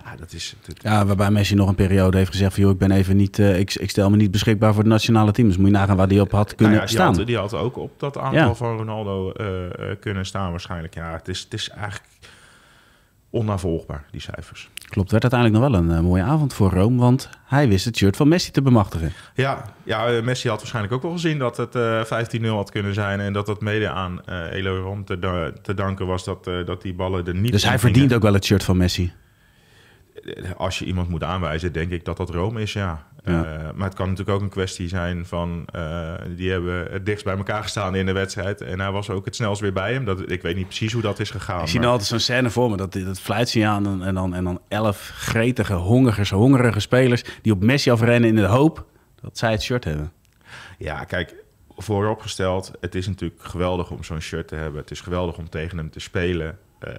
Ja, 0.04 0.16
dat 0.16 0.32
is, 0.32 0.56
ja, 0.74 1.06
waarbij 1.06 1.30
Messi 1.30 1.54
nog 1.54 1.68
een 1.68 1.74
periode 1.74 2.16
heeft 2.16 2.30
gezegd 2.30 2.54
van... 2.54 2.62
Joh, 2.62 2.72
ik, 2.72 2.78
ben 2.78 2.90
even 2.90 3.16
niet, 3.16 3.38
uh, 3.38 3.58
ik, 3.58 3.74
ik, 3.74 3.90
stel 3.90 4.10
me 4.10 4.16
niet 4.16 4.30
beschikbaar 4.30 4.72
voor 4.72 4.82
het 4.82 4.92
nationale 4.92 5.32
team. 5.32 5.48
Dus 5.48 5.56
moet 5.56 5.66
je 5.66 5.72
nagaan 5.72 5.96
waar 5.96 6.08
die 6.08 6.20
op 6.20 6.32
had 6.32 6.54
kunnen 6.54 6.74
nou 6.74 6.74
ja, 6.74 6.80
die 6.80 6.96
staan. 6.96 7.16
Had, 7.16 7.26
die 7.26 7.36
had 7.36 7.54
ook 7.54 7.76
op 7.76 8.00
dat 8.00 8.18
aantal 8.18 8.48
ja. 8.48 8.54
van 8.54 8.76
Ronaldo 8.76 9.32
uh, 9.36 9.46
kunnen 10.00 10.26
staan 10.26 10.50
waarschijnlijk. 10.50 10.94
Ja, 10.94 11.12
het 11.12 11.28
is, 11.28 11.40
het 11.40 11.54
is 11.54 11.70
eigenlijk 11.70 12.08
onnavolgbaar, 13.30 14.04
die 14.10 14.20
cijfers. 14.20 14.70
Klopt, 14.92 15.10
werd 15.10 15.22
uiteindelijk 15.22 15.62
nog 15.62 15.70
wel 15.70 15.80
een 15.80 15.98
uh, 15.98 16.08
mooie 16.08 16.22
avond 16.22 16.54
voor 16.54 16.70
Rome, 16.70 17.00
want 17.00 17.28
hij 17.44 17.68
wist 17.68 17.84
het 17.84 17.96
shirt 17.96 18.16
van 18.16 18.28
Messi 18.28 18.50
te 18.50 18.62
bemachtigen. 18.62 19.12
Ja, 19.34 19.64
ja 19.82 20.20
Messi 20.22 20.48
had 20.48 20.58
waarschijnlijk 20.58 20.94
ook 20.94 21.02
wel 21.02 21.12
gezien 21.12 21.38
dat 21.38 21.56
het 21.56 21.74
uh, 21.74 22.04
15-0 22.42 22.46
had 22.46 22.70
kunnen 22.70 22.94
zijn 22.94 23.20
en 23.20 23.32
dat 23.32 23.46
het 23.46 23.60
mede 23.60 23.88
aan 23.88 24.20
uh, 24.28 24.52
Elo 24.52 25.02
te, 25.04 25.18
da 25.18 25.52
te, 25.62 25.74
danken 25.74 26.06
was 26.06 26.24
dat, 26.24 26.44
dat 26.44 26.82
die 26.82 26.94
ballen 26.94 27.26
er 27.26 27.34
niet 27.34 27.52
Dus 27.52 27.64
hij 27.64 27.78
verdient 27.78 28.14
ook 28.14 28.22
wel 28.22 28.32
het 28.32 28.44
shirt 28.44 28.64
van 28.64 28.76
Messi? 28.76 29.12
Als 30.56 30.78
je 30.78 30.84
iemand 30.84 31.08
moet 31.08 31.22
aanwijzen, 31.22 31.72
denk 31.72 31.90
ik 31.90 32.04
dat 32.04 32.16
dat 32.16 32.30
Rome 32.30 32.60
is, 32.60 32.72
ja. 32.72 33.06
ja. 33.24 33.32
Uh, 33.32 33.70
maar 33.74 33.86
het 33.88 33.94
kan 33.94 34.08
natuurlijk 34.08 34.36
ook 34.36 34.42
een 34.42 34.48
kwestie 34.48 34.88
zijn 34.88 35.26
van... 35.26 35.66
Uh, 35.76 36.14
die 36.36 36.50
hebben 36.50 36.92
het 36.92 37.06
dichtst 37.06 37.24
bij 37.24 37.36
elkaar 37.36 37.62
gestaan 37.62 37.94
in 37.94 38.06
de 38.06 38.12
wedstrijd. 38.12 38.60
En 38.60 38.80
hij 38.80 38.90
was 38.90 39.10
ook 39.10 39.24
het 39.24 39.36
snelst 39.36 39.60
weer 39.60 39.72
bij 39.72 39.92
hem. 39.92 40.04
Dat, 40.04 40.30
ik 40.30 40.42
weet 40.42 40.56
niet 40.56 40.66
precies 40.66 40.92
hoe 40.92 41.02
dat 41.02 41.18
is 41.18 41.30
gegaan. 41.30 41.60
Ik 41.60 41.66
zie 41.66 41.72
maar... 41.72 41.88
nou 41.88 41.92
altijd 41.92 42.10
zo'n 42.10 42.34
scène 42.34 42.50
voor 42.50 42.70
me. 42.70 42.76
Dat, 42.76 42.92
dat 42.92 43.20
fluitsignaal 43.20 43.84
en, 43.84 44.02
en, 44.02 44.14
dan, 44.14 44.34
en 44.34 44.44
dan 44.44 44.60
elf 44.68 45.10
gretige, 45.14 45.74
hongerige, 45.74 46.34
hongerige 46.34 46.80
spelers... 46.80 47.24
die 47.42 47.52
op 47.52 47.62
Messi 47.62 47.90
afrennen 47.90 48.28
in 48.28 48.36
de 48.36 48.44
hoop 48.44 48.86
dat 49.20 49.38
zij 49.38 49.50
het 49.50 49.62
shirt 49.62 49.84
hebben. 49.84 50.12
Ja, 50.78 51.04
kijk, 51.04 51.34
vooropgesteld... 51.76 52.72
het 52.80 52.94
is 52.94 53.06
natuurlijk 53.06 53.42
geweldig 53.42 53.90
om 53.90 54.04
zo'n 54.04 54.20
shirt 54.20 54.48
te 54.48 54.54
hebben. 54.54 54.80
Het 54.80 54.90
is 54.90 55.00
geweldig 55.00 55.38
om 55.38 55.48
tegen 55.48 55.78
hem 55.78 55.90
te 55.90 56.00
spelen... 56.00 56.58
Uh, 56.88 56.94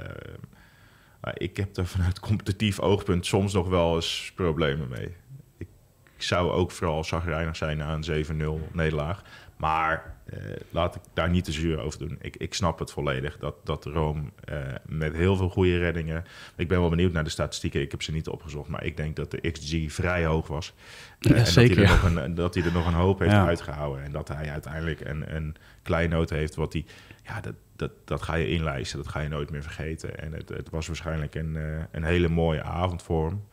maar 1.24 1.34
ik 1.38 1.58
heb 1.58 1.78
er 1.78 1.86
vanuit 1.86 2.20
competitief 2.20 2.80
oogpunt 2.80 3.26
soms 3.26 3.54
nog 3.54 3.68
wel 3.68 3.96
eens 3.96 4.32
problemen 4.36 4.88
mee. 4.88 5.16
Ik, 5.58 5.68
ik 6.16 6.24
zou 6.24 6.52
ook 6.52 6.72
vooral 6.72 7.04
zagrijnig 7.04 7.56
zijn 7.56 7.78
na 7.78 8.00
een 8.02 8.26
7-0 8.70 8.72
nederlaag. 8.72 9.24
Maar 9.58 10.18
eh, 10.26 10.38
laat 10.70 10.96
ik 10.96 11.02
daar 11.14 11.30
niet 11.30 11.44
te 11.44 11.52
zuur 11.52 11.80
over 11.80 12.00
doen. 12.00 12.18
Ik, 12.22 12.36
ik 12.36 12.54
snap 12.54 12.80
het 12.80 12.92
volledig 12.92 13.38
dat, 13.38 13.56
dat 13.64 13.86
Rome 13.86 14.24
eh, 14.44 14.58
met 14.86 15.14
heel 15.16 15.36
veel 15.36 15.50
goede 15.50 15.78
reddingen. 15.78 16.24
Ik 16.56 16.68
ben 16.68 16.80
wel 16.80 16.90
benieuwd 16.90 17.12
naar 17.12 17.24
de 17.24 17.30
statistieken. 17.30 17.82
Ik 17.82 17.92
heb 17.92 18.02
ze 18.02 18.12
niet 18.12 18.28
opgezocht. 18.28 18.70
Maar 18.70 18.84
ik 18.84 18.98
denk 18.98 19.16
dat 19.16 19.32
de 19.32 19.52
XG 19.52 19.94
vrij 19.94 20.26
hoog 20.26 20.48
was. 20.48 20.74
Ja, 21.20 21.36
en 21.36 21.48
zeker. 21.48 21.76
Dat 21.76 21.86
hij, 21.86 21.96
er 21.96 22.12
nog 22.12 22.24
een, 22.24 22.36
dat 22.36 22.54
hij 22.54 22.64
er 22.64 22.72
nog 22.72 22.88
een 22.88 22.94
hoop 22.94 23.20
heeft 23.20 23.32
ja. 23.32 23.46
uitgehouden. 23.46 24.04
En 24.04 24.12
dat 24.12 24.28
hij 24.28 24.50
uiteindelijk 24.50 25.00
een, 25.00 25.36
een 25.36 25.56
kleinoot 25.82 26.30
heeft. 26.30 26.56
Wat 26.56 26.74
hij. 26.74 26.86
Ja, 27.26 27.42
dat, 27.42 27.56
dat, 27.76 27.92
dat 28.06 28.22
ga 28.22 28.36
je 28.36 28.50
inlijsten. 28.50 28.98
Dat 28.98 29.08
ga 29.08 29.20
je 29.20 29.30
nooit 29.30 29.52
meer 29.52 29.62
vergeten. 29.62 30.20
En 30.20 30.34
het, 30.34 30.50
het 30.50 30.70
was 30.70 30.88
waarschijnlijk 30.88 31.36
een, 31.36 31.56
uh, 31.56 31.64
een 31.92 32.04
hele 32.04 32.30
mooie 32.30 32.64
avond 32.64 33.04
voor 33.04 33.26
hem. 33.28 33.44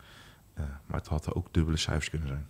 Uh, 0.57 0.63
maar 0.85 0.99
het 0.99 1.07
had 1.07 1.33
ook 1.33 1.47
dubbele 1.51 1.77
cijfers 1.77 2.09
kunnen 2.09 2.27
zijn. 2.27 2.45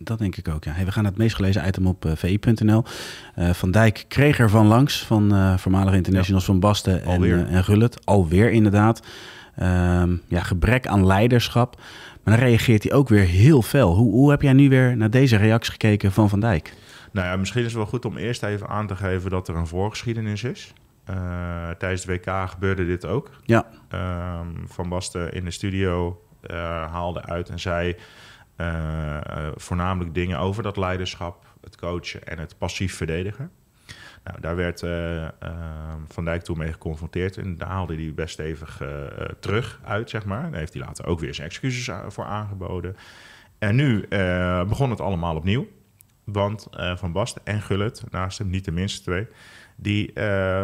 Dat 0.00 0.18
denk 0.18 0.36
ik 0.36 0.48
ook, 0.48 0.64
ja. 0.64 0.72
Hey, 0.72 0.84
we 0.84 0.92
gaan 0.92 1.04
het 1.04 1.16
meest 1.16 1.34
gelezen 1.34 1.66
item 1.66 1.86
op 1.86 2.04
uh, 2.04 2.12
vi.nl. 2.14 2.84
Uh, 3.38 3.50
van 3.50 3.70
Dijk 3.70 4.04
kreeg 4.08 4.38
er 4.38 4.50
van 4.50 4.66
langs 4.66 5.04
van 5.04 5.58
voormalige 5.58 5.96
internationals 5.96 6.46
ja. 6.46 6.50
van 6.50 6.60
Basten 6.60 7.04
en, 7.04 7.48
en 7.48 7.64
Gullet. 7.64 8.06
Alweer 8.06 8.50
inderdaad. 8.50 9.06
Um, 9.62 10.22
ja, 10.28 10.42
gebrek 10.42 10.86
aan 10.86 11.06
leiderschap. 11.06 11.80
Maar 12.22 12.38
dan 12.38 12.46
reageert 12.46 12.82
hij 12.82 12.92
ook 12.92 13.08
weer 13.08 13.24
heel 13.24 13.62
fel. 13.62 13.94
Hoe, 13.94 14.12
hoe 14.12 14.30
heb 14.30 14.42
jij 14.42 14.52
nu 14.52 14.68
weer 14.68 14.96
naar 14.96 15.10
deze 15.10 15.36
reactie 15.36 15.72
gekeken 15.72 16.12
van 16.12 16.28
Van 16.28 16.40
Dijk? 16.40 16.74
Nou 17.12 17.26
ja, 17.26 17.36
misschien 17.36 17.60
is 17.60 17.66
het 17.66 17.76
wel 17.76 17.86
goed 17.86 18.04
om 18.04 18.16
eerst 18.16 18.42
even 18.42 18.68
aan 18.68 18.86
te 18.86 18.96
geven 18.96 19.30
dat 19.30 19.48
er 19.48 19.56
een 19.56 19.66
voorgeschiedenis 19.66 20.44
is. 20.44 20.72
Uh, 21.10 21.70
tijdens 21.70 22.04
de 22.04 22.12
WK 22.12 22.50
gebeurde 22.50 22.86
dit 22.86 23.06
ook. 23.06 23.30
Ja. 23.42 23.66
Ehm, 23.88 24.66
van 24.66 24.88
Basten 24.88 25.32
in 25.32 25.44
de 25.44 25.50
studio 25.50 26.22
uh, 26.50 26.56
haalde 26.92 27.22
uit 27.22 27.48
en 27.48 27.60
zei 27.60 27.96
uh, 28.56 29.18
voornamelijk 29.54 30.14
dingen 30.14 30.38
over 30.38 30.62
dat 30.62 30.76
leiderschap, 30.76 31.44
het 31.60 31.76
coachen 31.76 32.26
en 32.26 32.38
het 32.38 32.58
passief 32.58 32.96
verdedigen. 32.96 33.50
Nou, 34.24 34.40
daar 34.40 34.56
werd 34.56 34.80
Van 36.06 36.24
Dijk 36.24 36.42
toen 36.42 36.58
mee 36.58 36.72
geconfronteerd 36.72 37.36
en 37.36 37.56
daar 37.56 37.68
haalde 37.68 37.94
hij 37.94 38.14
best 38.14 38.32
stevig 38.32 38.82
terug 39.40 39.80
uit, 39.84 40.10
zeg 40.10 40.24
maar. 40.24 40.50
Daar 40.50 40.60
heeft 40.60 40.72
hij 40.72 40.82
later 40.82 41.06
ook 41.06 41.20
weer 41.20 41.34
zijn 41.34 41.48
excuses 41.48 41.94
voor 42.08 42.24
aangeboden. 42.24 42.96
En 43.58 43.76
nu 43.76 44.08
begon 44.68 44.90
het 44.90 45.00
allemaal 45.00 45.36
opnieuw. 45.36 45.66
Want 46.24 46.66
Van 46.94 47.12
Basten 47.12 47.42
en 47.44 47.62
Gullit, 47.62 48.04
naast 48.10 48.38
hem 48.38 48.50
niet 48.50 48.64
de 48.64 48.72
minste 48.72 49.02
twee, 49.02 49.26
die 49.76 50.12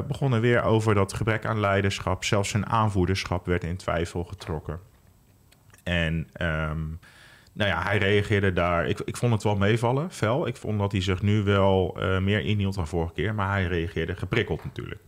begonnen 0.07 0.41
weer 0.41 0.63
over 0.63 0.95
dat 0.95 1.13
gebrek 1.13 1.47
aan 1.47 1.61
leiderschap. 1.61 2.25
Zelfs 2.25 2.51
zijn 2.51 2.67
aanvoerderschap 2.67 3.47
werd 3.47 3.65
in 3.65 3.77
twijfel 3.77 4.25
getrokken. 4.25 4.81
En 5.83 6.29
um, 6.41 6.99
nou 7.53 7.71
ja, 7.71 7.83
hij 7.83 7.99
reageerde 7.99 8.53
daar. 8.53 8.87
Ik, 8.87 9.01
ik 9.01 9.17
vond 9.17 9.33
het 9.33 9.43
wel 9.43 9.57
meevallen, 9.57 10.11
fel. 10.11 10.47
Ik 10.47 10.57
vond 10.57 10.79
dat 10.79 10.93
hij 10.93 11.01
zich 11.01 11.23
nu 11.23 11.43
wel 11.43 11.97
uh, 11.99 12.19
meer 12.19 12.41
inhield 12.41 12.75
dan 12.75 12.87
vorige 12.87 13.13
keer. 13.13 13.35
Maar 13.35 13.51
hij 13.51 13.67
reageerde 13.67 14.17
geprikkeld 14.17 14.65
natuurlijk. 14.65 15.01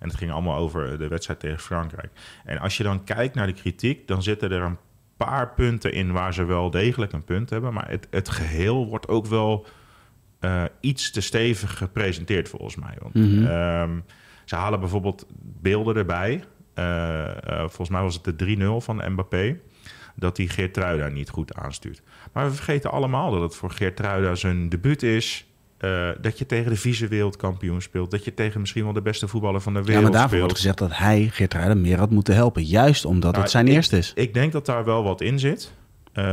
En 0.00 0.08
het 0.08 0.16
ging 0.16 0.32
allemaal 0.32 0.56
over 0.56 0.98
de 0.98 1.08
wedstrijd 1.08 1.40
tegen 1.40 1.58
Frankrijk. 1.58 2.10
En 2.44 2.58
als 2.58 2.76
je 2.76 2.82
dan 2.82 3.04
kijkt 3.04 3.34
naar 3.34 3.46
de 3.46 3.52
kritiek, 3.52 4.08
dan 4.08 4.22
zitten 4.22 4.50
er 4.50 4.62
een 4.62 4.78
paar 5.16 5.54
punten 5.54 5.92
in 5.92 6.12
waar 6.12 6.34
ze 6.34 6.44
wel 6.44 6.70
degelijk 6.70 7.12
een 7.12 7.24
punt 7.24 7.50
hebben. 7.50 7.72
Maar 7.72 7.88
het, 7.88 8.06
het 8.10 8.28
geheel 8.28 8.86
wordt 8.86 9.08
ook 9.08 9.26
wel 9.26 9.66
uh, 10.40 10.64
iets 10.80 11.10
te 11.10 11.20
stevig 11.20 11.78
gepresenteerd 11.78 12.48
volgens 12.48 12.76
mij. 12.76 12.96
Want, 13.00 13.14
mm 13.14 13.22
-hmm. 13.22 13.46
um, 13.46 14.04
ze 14.44 14.56
halen 14.56 14.80
bijvoorbeeld 14.80 15.26
beelden 15.60 15.96
erbij. 15.96 16.44
Uh, 16.74 17.28
volgens 17.58 17.88
mij 17.88 18.02
was 18.02 18.20
het 18.22 18.38
de 18.38 18.56
3-0 18.56 18.84
van 18.84 19.12
Mbappé 19.12 19.56
dat 20.14 20.36
hij 20.36 20.46
Geertruida 20.46 21.08
niet 21.08 21.30
goed 21.30 21.54
aanstuurt. 21.54 22.02
Maar 22.32 22.48
we 22.48 22.54
vergeten 22.54 22.90
allemaal 22.90 23.30
dat 23.30 23.40
het 23.40 23.56
voor 23.56 23.70
Geertruida 23.70 24.34
zijn 24.34 24.68
debuut 24.68 25.02
is. 25.02 25.44
Uh, 25.80 26.08
dat 26.20 26.38
je 26.38 26.46
tegen 26.46 26.70
de 26.70 26.76
vice-wereldkampioen 26.76 27.82
speelt. 27.82 28.10
Dat 28.10 28.24
je 28.24 28.34
tegen 28.34 28.60
misschien 28.60 28.84
wel 28.84 28.92
de 28.92 29.02
beste 29.02 29.28
voetballer 29.28 29.60
van 29.60 29.74
de 29.74 29.82
wereld 29.82 30.06
speelt. 30.06 30.14
Ja, 30.14 30.20
maar 30.20 30.28
daarvoor 30.28 30.48
speelt. 30.48 30.64
wordt 30.64 30.78
gezegd 30.78 30.98
dat 30.98 31.08
hij 31.08 31.28
Geertruida 31.32 31.74
meer 31.74 31.98
had 31.98 32.10
moeten 32.10 32.34
helpen. 32.34 32.64
Juist 32.64 33.04
omdat 33.04 33.30
nou, 33.30 33.42
het 33.42 33.50
zijn 33.50 33.66
ik, 33.66 33.72
eerste 33.72 33.96
is. 33.96 34.12
Ik 34.14 34.34
denk 34.34 34.52
dat 34.52 34.66
daar 34.66 34.84
wel 34.84 35.02
wat 35.02 35.20
in 35.20 35.38
zit. 35.38 35.72
Uh, 36.14 36.24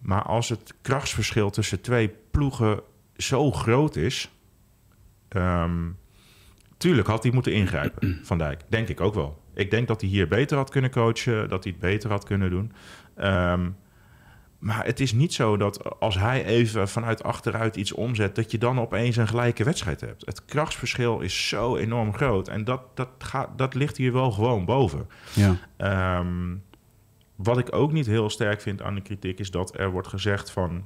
maar 0.00 0.22
als 0.22 0.48
het 0.48 0.74
krachtsverschil 0.82 1.50
tussen 1.50 1.80
twee 1.80 2.10
ploegen 2.30 2.80
zo 3.16 3.50
groot 3.52 3.96
is... 3.96 4.30
Um, 5.28 5.98
tuurlijk 6.76 7.08
had 7.08 7.22
hij 7.22 7.32
moeten 7.32 7.52
ingrijpen, 7.52 8.20
Van 8.22 8.38
Dijk. 8.38 8.60
Denk 8.68 8.88
ik 8.88 9.00
ook 9.00 9.14
wel. 9.14 9.42
Ik 9.54 9.70
denk 9.70 9.88
dat 9.88 10.00
hij 10.00 10.10
hier 10.10 10.28
beter 10.28 10.56
had 10.56 10.70
kunnen 10.70 10.90
coachen, 10.90 11.48
dat 11.48 11.64
hij 11.64 11.72
het 11.72 11.80
beter 11.80 12.10
had 12.10 12.24
kunnen 12.24 12.50
doen. 12.50 12.72
Um, 13.18 13.76
maar 14.58 14.84
het 14.84 15.00
is 15.00 15.12
niet 15.12 15.34
zo 15.34 15.56
dat 15.56 16.00
als 16.00 16.18
hij 16.18 16.44
even 16.44 16.88
vanuit 16.88 17.22
achteruit 17.22 17.76
iets 17.76 17.92
omzet, 17.92 18.34
dat 18.34 18.50
je 18.50 18.58
dan 18.58 18.80
opeens 18.80 19.16
een 19.16 19.28
gelijke 19.28 19.64
wedstrijd 19.64 20.00
hebt. 20.00 20.26
Het 20.26 20.44
krachtsverschil 20.44 21.20
is 21.20 21.48
zo 21.48 21.76
enorm 21.76 22.14
groot. 22.14 22.48
En 22.48 22.64
dat, 22.64 22.82
dat, 22.94 23.08
gaat, 23.18 23.58
dat 23.58 23.74
ligt 23.74 23.96
hier 23.96 24.12
wel 24.12 24.30
gewoon 24.30 24.64
boven. 24.64 25.08
Ja. 25.34 26.18
Um, 26.18 26.62
wat 27.36 27.58
ik 27.58 27.74
ook 27.74 27.92
niet 27.92 28.06
heel 28.06 28.30
sterk 28.30 28.60
vind 28.60 28.82
aan 28.82 28.94
de 28.94 29.02
kritiek 29.02 29.38
is 29.38 29.50
dat 29.50 29.78
er 29.78 29.90
wordt 29.90 30.08
gezegd 30.08 30.50
van. 30.50 30.84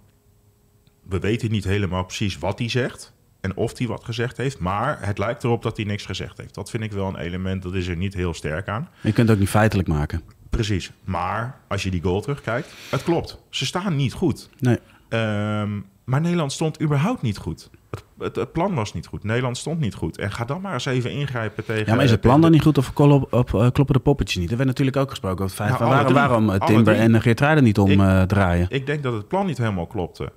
We 1.11 1.19
weten 1.19 1.51
niet 1.51 1.65
helemaal 1.65 2.05
precies 2.05 2.39
wat 2.39 2.59
hij 2.59 2.69
zegt 2.69 3.13
en 3.41 3.57
of 3.57 3.79
hij 3.79 3.87
wat 3.87 4.05
gezegd 4.05 4.37
heeft. 4.37 4.59
Maar 4.59 4.99
het 5.01 5.19
lijkt 5.19 5.45
erop 5.45 5.63
dat 5.63 5.77
hij 5.77 5.87
niks 5.87 6.07
gezegd 6.07 6.39
heeft. 6.39 6.55
Dat 6.55 6.71
vind 6.71 6.83
ik 6.83 6.93
wel 6.93 7.09
een 7.09 7.17
element, 7.17 7.63
dat 7.63 7.75
is 7.75 7.87
er 7.87 7.97
niet 7.97 8.15
heel 8.15 8.35
sterk 8.35 8.69
aan. 8.69 8.89
Je 9.01 9.13
kunt 9.13 9.27
het 9.27 9.37
ook 9.37 9.43
niet 9.43 9.51
feitelijk 9.51 9.89
maken. 9.89 10.23
Precies. 10.51 10.91
Maar 11.05 11.57
als 11.69 11.83
je 11.83 11.91
die 11.91 12.03
goal 12.03 12.21
terugkijkt, 12.21 12.75
het 12.91 13.03
klopt. 13.03 13.39
Ze 13.51 13.67
staan 13.67 13.97
niet 13.97 14.13
goed. 14.13 14.49
Nee. 14.59 14.79
Um, 15.09 15.85
maar 16.05 16.21
Nederland 16.21 16.53
stond 16.53 16.83
überhaupt 16.83 17.23
niet 17.23 17.39
goed. 17.39 17.71
Het, 17.91 18.05
het, 18.19 18.37
het, 18.37 18.53
plan 18.53 18.75
was 18.75 18.95
niet 18.95 19.07
goed. 19.07 19.25
Nederland 19.25 19.57
stond 19.57 19.81
niet 19.81 19.95
goed. 19.95 20.19
En 20.19 20.33
ga 20.33 20.45
dan 20.45 20.61
maar 20.61 20.73
eens 20.73 20.85
even 20.85 21.11
ingrijpen 21.11 21.65
tegen... 21.65 21.87
Ja, 21.87 21.95
maar 21.95 22.05
is 22.05 22.11
het 22.11 22.21
plan 22.21 22.41
dan 22.41 22.51
niet 22.51 22.63
goed 22.63 22.79
of 22.79 22.93
op, 22.95 23.33
op, 23.33 23.53
uh, 23.53 23.67
kloppen 23.73 23.95
de 23.95 24.01
poppetjes 24.01 24.37
niet? 24.37 24.51
Er 24.51 24.57
werd 24.57 24.69
natuurlijk 24.69 24.97
ook 24.97 25.11
gesproken 25.11 25.45
over 25.45 25.57
het 25.57 25.67
feit... 25.67 25.81
Nou, 25.81 25.93
waarom, 25.93 26.15
waarom 26.15 26.51
uh, 26.51 26.55
Timber 26.55 26.95
en 26.95 27.23
Geertruiden 27.23 27.65
niet 27.65 27.79
omdraaien? 27.79 28.65
Ik, 28.65 28.71
uh, 28.71 28.77
ik 28.79 28.87
denk 28.87 29.03
dat 29.03 29.13
het 29.13 29.29
plan 29.29 29.47
niet 29.47 29.59
helemaal 29.59 29.87
klopte. 29.87 30.33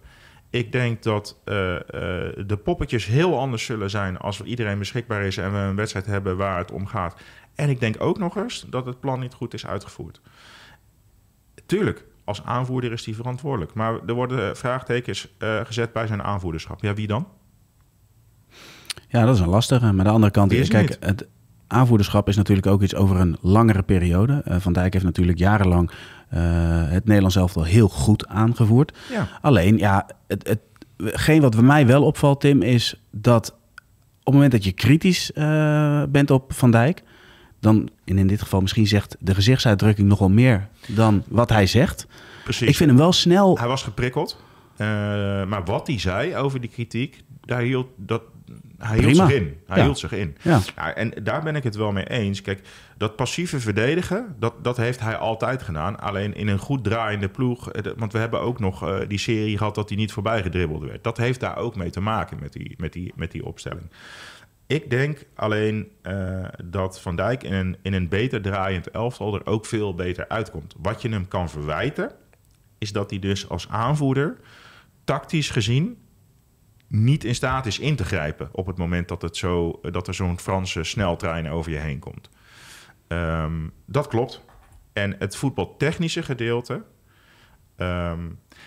Ik 0.53 0.71
denk 0.71 1.03
dat 1.03 1.37
uh, 1.45 1.55
uh, 1.55 1.79
de 2.45 2.59
poppetjes 2.63 3.05
heel 3.05 3.39
anders 3.39 3.65
zullen 3.65 3.89
zijn 3.89 4.17
als 4.17 4.41
iedereen 4.41 4.79
beschikbaar 4.79 5.23
is 5.23 5.37
en 5.37 5.51
we 5.51 5.57
een 5.57 5.75
wedstrijd 5.75 6.05
hebben 6.05 6.37
waar 6.37 6.57
het 6.57 6.71
om 6.71 6.85
gaat. 6.85 7.15
En 7.55 7.69
ik 7.69 7.79
denk 7.79 7.95
ook 7.99 8.19
nog 8.19 8.37
eens 8.37 8.65
dat 8.69 8.85
het 8.85 8.99
plan 8.99 9.19
niet 9.19 9.33
goed 9.33 9.53
is 9.53 9.65
uitgevoerd. 9.65 10.21
Tuurlijk, 11.65 12.05
als 12.23 12.43
aanvoerder 12.43 12.91
is 12.91 13.05
hij 13.05 13.13
verantwoordelijk. 13.13 13.73
Maar 13.73 13.99
er 14.05 14.13
worden 14.13 14.57
vraagtekens 14.57 15.27
uh, 15.39 15.59
gezet 15.63 15.93
bij 15.93 16.07
zijn 16.07 16.23
aanvoerderschap. 16.23 16.81
Ja, 16.81 16.93
wie 16.93 17.07
dan? 17.07 17.27
Ja, 19.07 19.25
dat 19.25 19.35
is 19.35 19.41
een 19.41 19.49
lastige. 19.49 19.91
Maar 19.91 20.05
de 20.05 20.11
andere 20.11 20.31
kant, 20.31 20.51
is 20.51 20.69
kijk, 20.69 20.97
het 20.99 21.27
aanvoerderschap 21.67 22.27
is 22.27 22.35
natuurlijk 22.35 22.67
ook 22.67 22.81
iets 22.81 22.95
over 22.95 23.19
een 23.19 23.37
langere 23.41 23.83
periode. 23.83 24.43
Van 24.45 24.73
Dijk 24.73 24.93
heeft 24.93 25.05
natuurlijk 25.05 25.37
jarenlang 25.37 25.91
het 26.89 27.05
Nederlands 27.05 27.35
elftal 27.35 27.63
heel 27.63 27.87
goed 27.89 28.27
aangevoerd. 28.27 28.97
Ja. 29.11 29.27
Alleen, 29.41 29.77
ja, 29.77 30.07
het, 30.27 30.47
het, 30.47 30.59
geen 30.97 31.41
wat 31.41 31.55
bij 31.55 31.63
mij 31.63 31.87
wel 31.87 32.03
opvalt, 32.03 32.41
Tim, 32.41 32.61
is 32.61 33.01
dat 33.11 33.49
op 34.19 34.25
het 34.25 34.33
moment 34.33 34.51
dat 34.51 34.63
je 34.63 34.71
kritisch 34.71 35.31
uh, 35.35 36.03
bent 36.09 36.31
op 36.31 36.53
Van 36.53 36.71
Dijk, 36.71 37.03
dan, 37.59 37.89
en 38.05 38.17
in 38.17 38.27
dit 38.27 38.41
geval 38.41 38.61
misschien 38.61 38.87
zegt 38.87 39.15
de 39.19 39.35
gezichtsuitdrukking 39.35 40.07
nogal 40.07 40.29
meer 40.29 40.67
dan 40.87 41.23
wat 41.27 41.49
hij 41.49 41.67
zegt. 41.67 42.07
Precies. 42.43 42.67
Ik 42.67 42.75
vind 42.75 42.89
hem 42.89 42.99
wel 42.99 43.13
snel. 43.13 43.57
Hij 43.57 43.67
was 43.67 43.83
geprikkeld. 43.83 44.41
Uh, 44.73 44.87
maar 45.45 45.61
wat 45.65 45.87
hij 45.87 45.99
zei 45.99 46.35
over 46.35 46.61
die 46.61 46.69
kritiek, 46.69 47.23
daar 47.41 47.61
hield, 47.61 47.87
dat, 47.95 48.21
hij 48.77 48.97
hield 48.97 49.15
zich 49.15 49.31
in. 49.31 49.57
Hij 49.67 49.77
Ja. 49.77 49.83
hield 49.83 49.99
zich 49.99 50.11
in. 50.11 50.37
Ja. 50.41 50.59
Ja, 50.75 50.93
en 50.93 51.11
daar 51.23 51.43
ben 51.43 51.55
ik 51.55 51.63
het 51.63 51.75
wel 51.75 51.91
mee 51.91 52.09
eens. 52.09 52.41
Kijk, 52.41 52.61
dat 53.03 53.15
passieve 53.15 53.59
verdedigen, 53.59 54.35
dat, 54.39 54.63
dat 54.63 54.77
heeft 54.77 54.99
hij 54.99 55.17
altijd 55.17 55.63
gedaan. 55.63 55.99
Alleen 55.99 56.33
in 56.33 56.47
een 56.47 56.57
goed 56.59 56.83
draaiende 56.83 57.29
ploeg. 57.29 57.71
eh, 57.71 57.91
Want 57.97 58.13
we 58.13 58.19
hebben 58.19 58.39
ook 58.39 58.59
nog 58.59 58.83
eh, 58.83 58.99
die 59.07 59.17
serie 59.17 59.57
gehad 59.57 59.75
dat 59.75 59.89
hij 59.89 59.97
niet 59.97 60.11
voorbij 60.11 60.41
gedribbeld 60.41 60.83
werd. 60.83 61.03
Dat 61.03 61.17
heeft 61.17 61.39
daar 61.39 61.57
ook 61.57 61.75
mee 61.75 61.89
te 61.89 62.01
maken 62.01 62.37
met 62.39 62.53
die, 62.53 62.73
met 62.77 62.93
die, 62.93 63.13
met 63.15 63.31
die 63.31 63.45
opstelling. 63.45 63.89
Ik 64.67 64.89
denk 64.89 65.25
alleen 65.35 65.87
eh, 66.01 66.45
dat 66.63 67.01
Van 67.01 67.15
Dijk 67.15 67.43
in 67.43 67.53
een, 67.53 67.77
in 67.81 67.93
een 67.93 68.09
beter 68.09 68.41
draaiend 68.41 68.91
elftal 68.91 69.35
er 69.35 69.45
ook 69.45 69.65
veel 69.65 69.95
beter 69.95 70.27
uitkomt. 70.27 70.75
Wat 70.77 71.01
je 71.01 71.09
hem 71.09 71.27
kan 71.27 71.49
verwijten, 71.49 72.11
is 72.77 72.91
dat 72.91 73.09
hij 73.09 73.19
dus 73.19 73.49
als 73.49 73.69
aanvoerder 73.69 74.37
tactisch 75.03 75.49
gezien 75.49 75.97
niet 76.87 77.23
in 77.23 77.35
staat 77.35 77.65
is 77.65 77.79
in 77.79 77.95
te 77.95 78.05
grijpen 78.05 78.49
op 78.51 78.65
het 78.65 78.77
moment 78.77 79.07
dat, 79.07 79.21
het 79.21 79.37
zo, 79.37 79.79
dat 79.81 80.07
er 80.07 80.13
zo'n 80.13 80.39
Franse 80.39 80.83
sneltrein 80.83 81.49
over 81.49 81.71
je 81.71 81.77
heen 81.77 81.99
komt. 81.99 82.29
Ehm, 83.13 83.53
dat 83.85 84.07
klopt. 84.07 84.41
En 84.93 85.15
het 85.19 85.35
voetbaltechnische 85.35 86.23
gedeelte. 86.23 86.83
ehm, 87.77 88.19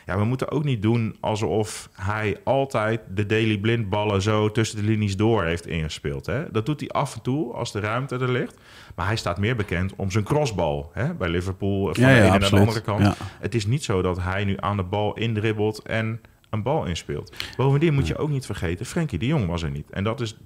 ja, 0.07 0.19
we 0.19 0.25
moeten 0.25 0.51
ook 0.51 0.65
niet 0.65 0.83
doen 0.83 1.17
alsof 1.21 1.89
hij 1.93 2.37
altijd 2.45 3.01
de 3.11 3.27
Daily 3.27 3.59
Blind 3.59 3.89
ballen 3.89 4.23
zo 4.23 4.51
tussen 4.53 4.79
de 4.79 4.85
linies 4.85 5.17
door 5.17 5.45
heeft 5.45 5.67
ingespeeld. 5.67 6.27
Hè? 6.27 6.51
Dat 6.51 6.67
doet 6.67 6.81
hij 6.81 6.89
af 6.89 7.15
en 7.15 7.23
toe 7.23 7.53
als 7.53 7.73
de 7.73 7.81
ruimte 7.81 8.15
er 8.19 8.31
ligt. 8.31 8.57
Maar 8.95 9.07
hij 9.07 9.17
staat 9.17 9.39
meer 9.39 9.57
bekend 9.57 9.95
om 9.97 10.11
zijn 10.11 10.25
crossbal 10.25 10.91
hè? 10.93 11.15
bij 11.15 11.29
Liverpool 11.29 11.95
van 11.95 12.03
Ja, 12.05 12.09
de 12.09 12.15
ja, 12.15 12.21
ene 12.21 12.39
naar 12.39 12.51
de 12.51 12.59
andere 12.59 12.81
kant. 12.81 13.01
Ja. 13.03 13.15
Het 13.39 13.55
is 13.55 13.67
niet 13.67 13.85
zo 13.85 14.03
dat 14.03 14.19
hij 14.23 14.45
nu 14.45 14.55
aan 14.61 14.77
de 14.77 14.83
bal 14.85 15.15
indribbelt 15.17 15.83
en 15.83 16.21
een 16.51 16.63
bal 16.63 16.85
inspeelt. 16.85 17.37
Bovendien 17.57 17.95
moet 17.95 18.07
je 18.07 18.17
ook 18.17 18.29
niet 18.31 18.47
vergeten, 18.47 18.87
Frenkie 18.87 19.19
de 19.19 19.27
Jong 19.27 19.47
was 19.47 19.63
er 19.63 19.71
niet. 19.71 19.91
En 19.91 20.05
dat 20.05 20.21
is 20.21 20.37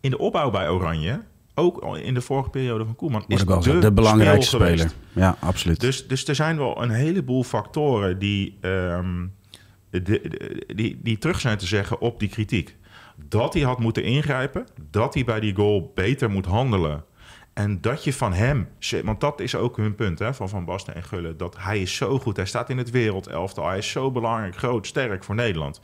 in 0.00 0.10
de 0.10 0.18
opbouw 0.18 0.50
bij 0.50 0.68
Oranje, 0.70 1.20
ook 1.54 1.78
al 1.78 1.96
in 1.96 2.14
de 2.14 2.20
vorige 2.20 2.50
periode 2.50 2.84
van 2.84 2.96
Koeman, 2.96 3.24
is 3.28 3.44
de, 3.44 3.78
de, 3.78 3.92
belangrijkste 3.92 4.56
speel 4.56 4.66
speler. 4.76 4.92
Ja, 5.12 5.36
absoluut. 5.40 5.80
Dus, 5.80 6.06
dus 6.08 6.28
er 6.28 6.34
zijn 6.34 6.56
wel 6.56 6.82
een 6.82 6.90
heleboel 6.90 7.42
factoren 7.44 8.18
die, 8.18 8.58
ehm, 8.60 9.26
de- 9.90 10.64
die, 10.74 11.00
die 11.02 11.18
terug 11.18 11.40
zijn 11.40 11.58
te 11.58 11.66
zeggen 11.66 12.00
op 12.00 12.18
die 12.20 12.28
kritiek. 12.28 12.76
Dat 13.28 13.54
hij 13.54 13.62
had 13.62 13.78
moeten 13.78 14.04
ingrijpen, 14.04 14.66
dat 14.90 15.14
hij 15.14 15.24
bij 15.24 15.40
die 15.40 15.54
goal 15.54 15.92
beter 15.94 16.30
moet 16.30 16.46
handelen. 16.46 17.04
En 17.52 17.80
dat 17.80 18.04
je 18.04 18.12
van 18.12 18.32
hem, 18.32 18.68
want 19.04 19.20
dat 19.20 19.40
is 19.40 19.54
ook 19.54 19.76
hun 19.76 19.94
punt 19.94 20.18
hè, 20.18 20.34
van 20.34 20.48
Van 20.48 20.64
Basten 20.64 20.94
en 20.94 21.02
Gullen, 21.02 21.36
dat 21.36 21.56
hij 21.58 21.80
is 21.80 21.96
zo 21.96 22.18
goed, 22.18 22.36
hij 22.36 22.46
staat 22.46 22.70
in 22.70 22.78
het 22.78 22.90
wereldelftal, 22.90 23.66
hij 23.68 23.78
is 23.78 23.90
zo 23.90 24.10
belangrijk, 24.10 24.56
groot, 24.56 24.86
sterk 24.86 25.24
voor 25.24 25.34
Nederland. 25.34 25.80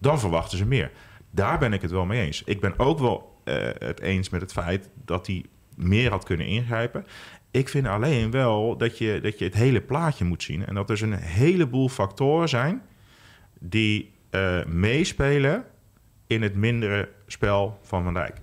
Dan 0.00 0.18
verwachten 0.20 0.58
ze 0.58 0.66
meer. 0.66 0.90
Daar 1.34 1.58
ben 1.58 1.72
ik 1.72 1.82
het 1.82 1.90
wel 1.90 2.04
mee 2.04 2.26
eens. 2.26 2.42
Ik 2.44 2.60
ben 2.60 2.78
ook 2.78 2.98
wel 2.98 3.40
eh, 3.44 3.54
het 3.78 4.00
eens 4.00 4.28
met 4.28 4.40
het 4.40 4.52
feit 4.52 4.88
dat 5.04 5.26
hij 5.26 5.44
meer 5.76 6.10
had 6.10 6.24
kunnen 6.24 6.46
ingrijpen. 6.46 7.06
Ik 7.50 7.68
vind 7.68 7.86
alleen 7.86 8.30
wel 8.30 8.76
dat 8.76 8.98
je, 8.98 9.20
dat 9.22 9.38
je 9.38 9.44
het 9.44 9.54
hele 9.54 9.80
plaatje 9.80 10.24
moet 10.24 10.42
zien. 10.42 10.66
En 10.66 10.74
dat 10.74 10.90
er 10.90 11.02
een 11.02 11.12
heleboel 11.12 11.88
factoren 11.88 12.48
zijn 12.48 12.82
die 13.60 14.12
uh, 14.30 14.64
meespelen 14.64 15.64
in 16.26 16.42
het 16.42 16.54
mindere 16.54 17.08
spel 17.26 17.78
van 17.82 18.02
Van 18.02 18.14
Dijk. 18.14 18.36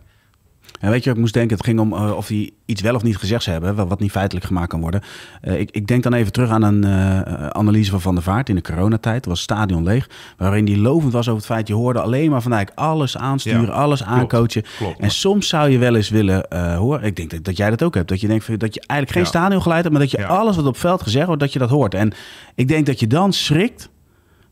En 0.81 0.89
weet 0.89 0.99
je 0.99 1.05
wat 1.05 1.15
ik 1.15 1.21
moest 1.21 1.33
denken? 1.33 1.57
Het 1.57 1.65
ging 1.65 1.79
om 1.79 1.93
uh, 1.93 2.15
of 2.15 2.27
hij 2.27 2.51
iets 2.65 2.81
wel 2.81 2.95
of 2.95 3.03
niet 3.03 3.17
gezegd 3.17 3.45
hebben, 3.45 3.87
wat 3.87 3.99
niet 3.99 4.11
feitelijk 4.11 4.45
gemaakt 4.45 4.69
kan 4.69 4.81
worden. 4.81 5.01
Uh, 5.43 5.59
ik, 5.59 5.71
ik, 5.71 5.87
denk 5.87 6.03
dan 6.03 6.13
even 6.13 6.31
terug 6.31 6.49
aan 6.49 6.61
een 6.63 6.85
uh, 6.85 7.47
analyse 7.47 7.91
van 7.91 8.01
Van 8.01 8.15
der 8.15 8.23
Vaart 8.23 8.49
in 8.49 8.55
de 8.55 8.61
coronatijd. 8.61 9.25
was 9.25 9.41
stadion 9.41 9.83
leeg, 9.83 10.09
waarin 10.37 10.65
die 10.65 10.77
lovend 10.77 11.13
was 11.13 11.27
over 11.27 11.37
het 11.37 11.51
feit... 11.51 11.67
je 11.67 11.73
hoorde 11.73 12.01
alleen 12.01 12.29
maar 12.29 12.41
Van 12.41 12.51
Dijk 12.51 12.71
alles 12.75 13.17
aansturen, 13.17 13.65
ja, 13.65 13.71
alles 13.71 14.03
aancoachen. 14.03 14.63
En 14.97 15.11
soms 15.11 15.47
zou 15.47 15.69
je 15.69 15.77
wel 15.77 15.95
eens 15.95 16.09
willen 16.09 16.45
horen... 16.75 17.03
ik 17.03 17.15
denk 17.15 17.29
dat, 17.29 17.43
dat, 17.43 17.57
jij 17.57 17.69
dat 17.69 17.83
ook 17.83 17.95
hebt, 17.95 18.07
dat 18.07 18.21
je 18.21 18.27
denkt 18.27 18.59
dat 18.59 18.73
je 18.73 18.79
eigenlijk 18.79 19.11
geen 19.11 19.21
ja. 19.21 19.39
stadion 19.39 19.61
geleid 19.61 19.81
hebt... 19.81 19.93
maar 19.93 20.03
dat 20.03 20.11
je 20.11 20.17
ja. 20.17 20.27
alles 20.27 20.55
wat 20.55 20.65
op 20.65 20.77
veld 20.77 21.01
gezegd 21.01 21.25
wordt, 21.25 21.41
dat 21.41 21.53
je 21.53 21.59
dat 21.59 21.69
hoort. 21.69 21.93
En 21.93 22.13
ik 22.55 22.67
denk 22.67 22.85
dat 22.85 22.99
je 22.99 23.07
dan 23.07 23.33
schrikt 23.33 23.89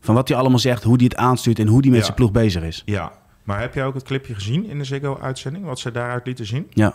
van 0.00 0.14
wat 0.14 0.28
hij 0.28 0.36
allemaal 0.36 0.58
zegt, 0.58 0.82
hoe 0.82 0.96
hij 0.96 1.04
het 1.04 1.16
aanstuurt... 1.16 1.58
en 1.58 1.66
hoe 1.66 1.80
hij 1.80 1.90
met 1.90 2.04
zijn 2.04 2.16
ploeg 2.16 2.32
bezig 2.32 2.62
is. 2.62 2.82
Ja, 2.84 3.12
maar 3.42 3.60
heb 3.60 3.74
jij 3.74 3.84
ook 3.84 3.94
het 3.94 4.02
clipje 4.02 4.34
gezien 4.34 4.66
in 4.66 4.78
de 4.78 4.84
Ziggo-uitzending, 4.84 5.64
wat 5.64 5.78
ze 5.78 5.90
daaruit 5.90 6.26
lieten 6.26 6.46
zien? 6.46 6.66
Ja. 6.70 6.94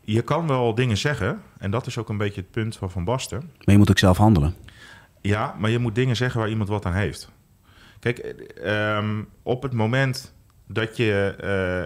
Je 0.00 0.22
kan 0.22 0.46
wel 0.46 0.74
dingen 0.74 0.96
zeggen, 0.96 1.42
en 1.58 1.70
dat 1.70 1.86
is 1.86 1.98
ook 1.98 2.08
een 2.08 2.16
beetje 2.16 2.40
het 2.40 2.50
punt 2.50 2.76
van 2.76 2.90
Van 2.90 3.04
Basten. 3.04 3.38
Maar 3.38 3.74
je 3.74 3.78
moet 3.78 3.90
ook 3.90 3.98
zelf 3.98 4.16
handelen. 4.16 4.54
Ja, 5.20 5.54
maar 5.58 5.70
je 5.70 5.78
moet 5.78 5.94
dingen 5.94 6.16
zeggen 6.16 6.40
waar 6.40 6.48
iemand 6.48 6.68
wat 6.68 6.84
aan 6.84 6.94
heeft. 6.94 7.30
Kijk, 7.98 8.34
um, 8.64 9.28
op 9.42 9.62
het 9.62 9.72
moment 9.72 10.34
dat 10.66 10.96
je, 10.96 11.34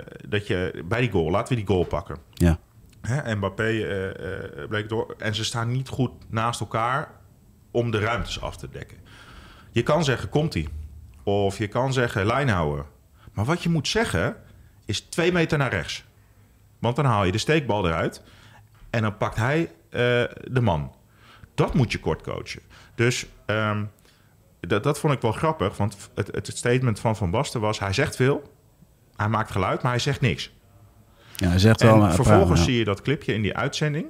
uh, 0.04 0.28
dat 0.28 0.46
je 0.46 0.84
bij 0.88 1.00
die 1.00 1.10
goal, 1.10 1.30
laten 1.30 1.48
we 1.48 1.54
die 1.54 1.68
goal 1.68 1.84
pakken. 1.84 2.16
Ja. 2.34 2.58
Hè, 3.00 3.34
Mbappé 3.34 3.70
uh, 3.70 4.04
uh, 4.04 4.68
bleek 4.68 4.88
door. 4.88 5.14
En 5.18 5.34
ze 5.34 5.44
staan 5.44 5.72
niet 5.72 5.88
goed 5.88 6.10
naast 6.28 6.60
elkaar 6.60 7.10
om 7.70 7.90
de 7.90 7.98
ruimtes 7.98 8.40
af 8.40 8.56
te 8.56 8.68
dekken. 8.70 8.96
Je 9.70 9.82
kan 9.82 10.04
zeggen, 10.04 10.28
komt 10.28 10.54
hij? 10.54 10.68
Of 11.22 11.58
je 11.58 11.68
kan 11.68 11.92
zeggen 11.92 12.26
lijn 12.26 12.48
houden. 12.48 12.84
Maar 13.32 13.44
wat 13.44 13.62
je 13.62 13.68
moet 13.68 13.88
zeggen 13.88 14.36
is 14.84 15.00
twee 15.00 15.32
meter 15.32 15.58
naar 15.58 15.70
rechts. 15.70 16.04
Want 16.78 16.96
dan 16.96 17.04
haal 17.04 17.24
je 17.24 17.32
de 17.32 17.38
steekbal 17.38 17.86
eruit. 17.86 18.22
En 18.90 19.02
dan 19.02 19.16
pakt 19.16 19.36
hij 19.36 19.60
uh, 19.60 19.68
de 20.50 20.60
man. 20.60 20.94
Dat 21.54 21.74
moet 21.74 21.92
je 21.92 22.00
kort 22.00 22.22
coachen. 22.22 22.62
Dus 22.94 23.26
um, 23.46 23.90
dat, 24.60 24.82
dat 24.82 24.98
vond 24.98 25.12
ik 25.12 25.20
wel 25.20 25.32
grappig. 25.32 25.76
Want 25.76 26.10
het, 26.14 26.26
het 26.34 26.56
statement 26.56 27.00
van 27.00 27.16
Van 27.16 27.30
Basten 27.30 27.60
was... 27.60 27.78
hij 27.78 27.92
zegt 27.92 28.16
veel, 28.16 28.52
hij 29.16 29.28
maakt 29.28 29.50
geluid, 29.50 29.82
maar 29.82 29.90
hij 29.90 30.00
zegt 30.00 30.20
niks. 30.20 30.50
Ja, 31.36 31.48
hij 31.48 31.58
zegt 31.58 31.82
wel... 31.82 32.04
En 32.04 32.12
vervolgens 32.12 32.58
ja. 32.58 32.64
zie 32.64 32.78
je 32.78 32.84
dat 32.84 33.02
clipje 33.02 33.34
in 33.34 33.42
die 33.42 33.56
uitzending... 33.56 34.06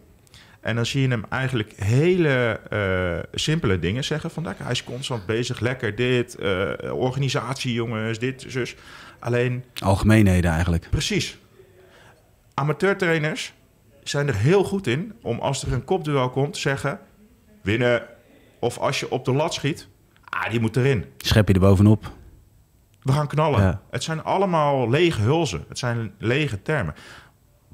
En 0.61 0.75
dan 0.77 0.87
zie 0.87 1.01
je 1.03 1.09
hem 1.09 1.25
eigenlijk 1.29 1.73
hele 1.77 2.61
uh, 2.73 3.19
simpele 3.41 3.79
dingen 3.79 4.05
zeggen. 4.05 4.31
Van, 4.31 4.47
hij 4.57 4.71
is 4.71 4.85
constant 4.85 5.27
bezig, 5.27 5.61
lekker 5.61 5.95
dit, 5.95 6.37
uh, 6.41 6.73
organisatie 6.93 7.73
jongens, 7.73 8.19
dit, 8.19 8.45
zus. 8.49 8.75
Alleen... 9.19 9.65
Algemeenheden 9.79 10.51
eigenlijk. 10.51 10.87
Precies. 10.91 11.39
Amateurtrainers 12.55 13.53
zijn 14.03 14.29
er 14.29 14.37
heel 14.37 14.65
goed 14.65 14.87
in 14.87 15.13
om 15.23 15.39
als 15.39 15.63
er 15.63 15.73
een 15.73 15.85
kopduel 15.85 16.31
komt 16.31 16.57
zeggen... 16.57 17.01
winnen. 17.63 18.03
Of 18.59 18.79
als 18.79 19.01
je 19.01 19.11
op 19.11 19.25
de 19.25 19.33
lat 19.33 19.55
schiet, 19.55 19.89
ah, 20.25 20.51
die 20.51 20.61
moet 20.61 20.77
erin. 20.77 21.05
Schep 21.17 21.49
je 21.49 21.55
er 21.55 21.61
bovenop. 21.61 22.13
We 23.03 23.13
gaan 23.13 23.27
knallen. 23.27 23.63
Ja. 23.63 23.83
Het 23.91 24.03
zijn 24.03 24.23
allemaal 24.23 24.91
lege 24.91 25.21
hulzen. 25.21 25.65
Het 25.69 25.79
zijn 25.79 26.13
lege 26.19 26.63
termen. 26.63 26.95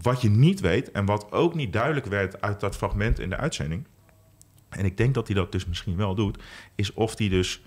Wat 0.03 0.21
je 0.21 0.31
niet 0.31 0.61
weet 0.61 0.91
en 0.91 1.05
wat 1.05 1.33
ook 1.33 1.55
niet 1.55 1.73
duidelijk 1.73 2.07
werd 2.07 2.41
uit 2.41 2.61
dat 2.61 2.77
fragment 2.77 3.19
in 3.19 3.31
de 3.31 3.37
uitzending, 3.37 3.87
en 4.69 4.85
ik 4.85 4.97
denk 4.97 5.15
dat 5.15 5.27
hij 5.27 5.37
dat 5.37 5.53
dus 5.53 5.67
misschien 5.67 5.97
wel 5.97 6.15
doet, 6.15 6.43
is 6.75 6.93
of 6.93 7.19
hij 7.19 7.29
dus 7.29 7.63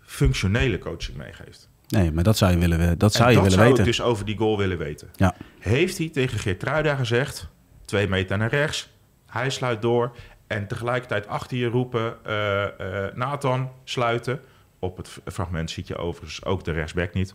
functionele 0.00 0.78
coaching 0.78 1.16
meegeeft. 1.16 1.68
Nee, 1.88 2.12
maar 2.12 2.24
dat 2.24 2.36
zou 2.36 2.52
je 2.52 2.58
willen, 2.58 2.98
dat 2.98 3.12
zou 3.12 3.28
je 3.28 3.34
dat 3.34 3.42
willen 3.42 3.58
zou 3.58 3.68
weten. 3.68 3.84
Ik 3.84 3.96
dus 3.96 4.02
over 4.02 4.24
die 4.24 4.36
goal 4.36 4.58
willen 4.58 4.78
weten. 4.78 5.10
Ja. 5.16 5.34
Heeft 5.58 5.98
hij 5.98 6.08
tegen 6.08 6.38
Geertruida 6.38 6.94
gezegd, 6.94 7.48
twee 7.84 8.08
meter 8.08 8.38
naar 8.38 8.50
rechts, 8.50 8.90
hij 9.26 9.50
sluit 9.50 9.82
door 9.82 10.16
en 10.46 10.66
tegelijkertijd 10.66 11.26
achter 11.26 11.56
je 11.56 11.66
roepen, 11.66 12.16
uh, 12.26 12.64
uh, 12.80 13.06
Nathan 13.14 13.70
sluiten. 13.84 14.40
Op 14.78 14.96
het 14.96 15.18
fragment 15.32 15.70
ziet 15.70 15.86
je 15.86 15.96
overigens 15.96 16.44
ook 16.44 16.64
de 16.64 16.72
rechtsback 16.72 17.12
niet. 17.14 17.34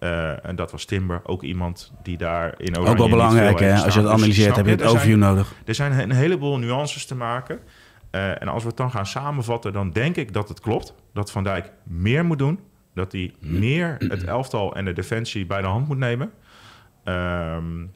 Uh, 0.00 0.46
en 0.46 0.56
dat 0.56 0.70
was 0.70 0.84
Timber, 0.84 1.20
ook 1.24 1.42
iemand 1.42 1.92
die 2.02 2.16
daar 2.16 2.54
in 2.56 2.76
Ook 2.76 2.96
wel 2.96 3.08
belangrijk, 3.08 3.58
hè? 3.58 3.74
Als 3.74 3.94
je 3.94 4.00
het 4.00 4.08
analyseert, 4.08 4.48
dus, 4.48 4.56
heb 4.56 4.66
je 4.66 4.70
het 4.70 4.82
overview 4.82 5.18
zijn, 5.18 5.18
nodig. 5.18 5.54
Er 5.64 5.74
zijn 5.74 5.98
een 5.98 6.10
heleboel 6.10 6.58
nuances 6.58 7.06
te 7.06 7.14
maken. 7.14 7.58
Uh, 8.10 8.42
en 8.42 8.48
als 8.48 8.62
we 8.62 8.68
het 8.68 8.76
dan 8.76 8.90
gaan 8.90 9.06
samenvatten, 9.06 9.72
dan 9.72 9.90
denk 9.90 10.16
ik 10.16 10.32
dat 10.32 10.48
het 10.48 10.60
klopt. 10.60 10.94
Dat 11.12 11.30
Van 11.30 11.44
Dijk 11.44 11.72
meer 11.82 12.24
moet 12.24 12.38
doen. 12.38 12.60
Dat 12.94 13.12
hij 13.12 13.34
meer 13.40 13.96
het 13.98 14.24
elftal 14.24 14.74
en 14.74 14.84
de 14.84 14.92
defensie 14.92 15.46
bij 15.46 15.60
de 15.60 15.66
hand 15.66 15.88
moet 15.88 15.98
nemen. 15.98 16.32
Um, 17.04 17.92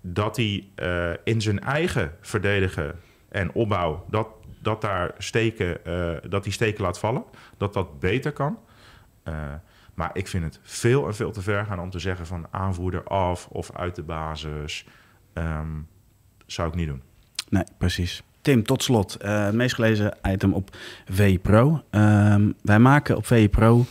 dat 0.00 0.36
hij 0.36 0.68
uh, 0.76 1.10
in 1.24 1.40
zijn 1.40 1.60
eigen 1.60 2.12
verdedigen 2.20 2.94
en 3.28 3.52
opbouw... 3.52 4.04
dat, 4.10 4.28
dat 4.62 4.80
daar 4.80 5.10
steken, 5.18 5.78
dat 6.30 6.44
die 6.44 6.52
steken 6.52 6.82
laat 6.82 6.98
vallen. 6.98 7.24
Dat 7.56 7.72
dat 7.72 8.00
beter 8.00 8.32
kan. 8.32 8.58
Maar 10.00 10.10
ik 10.12 10.28
vind 10.28 10.44
het 10.44 10.58
veel 10.62 11.06
en 11.06 11.14
veel 11.14 11.32
te 11.32 11.42
ver 11.42 11.64
gaan 11.64 11.80
om 11.80 11.90
te 11.90 11.98
zeggen 11.98 12.26
van 12.26 12.46
aanvoerder 12.50 13.04
af 13.04 13.46
of 13.46 13.70
uit 13.72 13.94
de 13.94 14.02
basis. 14.02 14.84
Um, 15.34 15.88
zou 16.46 16.68
ik 16.68 16.74
niet 16.74 16.86
doen. 16.86 17.02
Nee, 17.48 17.64
precies. 17.78 18.22
Tim, 18.40 18.62
tot 18.62 18.82
slot. 18.82 19.16
Uh, 19.24 19.50
meest 19.50 19.74
gelezen 19.74 20.16
item 20.22 20.52
op 20.52 20.76
VE 21.08 21.38
Pro. 21.42 21.82
Um, 21.90 22.54
wij 22.62 22.78
maken 22.78 23.16
op 23.16 23.26
VE 23.26 23.48
Pro 23.48 23.84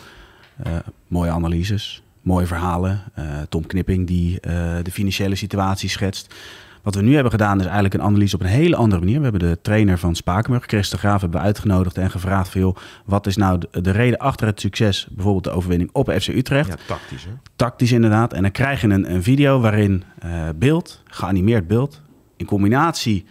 uh, 0.68 0.76
mooie 1.08 1.32
analyses, 1.32 2.04
mooie 2.22 2.48
verhalen. 2.48 3.04
Uh, 3.20 3.42
Tom 3.50 3.66
Knipping 3.66 4.08
die 4.08 4.40
de 4.84 4.92
financiële 4.92 5.36
situatie 5.36 5.90
schetst. 5.90 6.36
Wat 6.82 6.96
we 6.96 7.02
nu 7.02 7.14
hebben 7.14 7.32
gedaan 7.32 7.58
is 7.58 7.66
eigenlijk 7.66 7.94
een 7.94 8.02
analyse 8.02 8.36
op 8.36 8.42
een 8.42 8.48
hele 8.48 8.76
andere 8.76 9.02
manier. 9.02 9.18
We 9.18 9.24
hebben 9.24 9.50
de 9.50 9.62
trainer 9.62 9.98
van 9.98 10.16
Spakenburg, 10.16 10.66
Chris 10.66 10.90
de 10.90 10.98
Graaf, 10.98 11.22
hebben 11.22 11.40
we 11.40 11.46
uitgenodigd 11.46 11.98
en 11.98 12.12
gevraagd 12.12 12.50
van, 12.50 12.62
joh, 12.62 12.76
wat 13.06 13.28
is 13.28 13.38
nou 13.38 13.60
de, 13.60 13.82
de, 13.82 13.92
reden 13.92 14.20
achter 14.20 14.48
het 14.48 14.60
succes, 14.60 15.08
bijvoorbeeld 15.12 15.44
de 15.44 15.52
overwinning 15.52 15.90
op 15.94 16.12
FC 16.12 16.28
Utrecht. 16.28 16.68
Ja, 16.68 16.76
tactisch 16.88 17.24
hè? 17.24 17.32
Tactisch 17.56 17.92
inderdaad. 17.92 18.34
En 18.34 18.42
dan 18.42 18.52
krijg 18.52 18.82
je 18.82 18.88
een, 18.88 19.14
een 19.14 19.24
video 19.24 19.60
waarin 19.60 20.04
uh, 20.26 20.32
beeld, 20.56 21.04
geanimeerd 21.06 21.68
beeld, 21.68 22.02
in 22.38 22.46
combinatie 22.46 23.26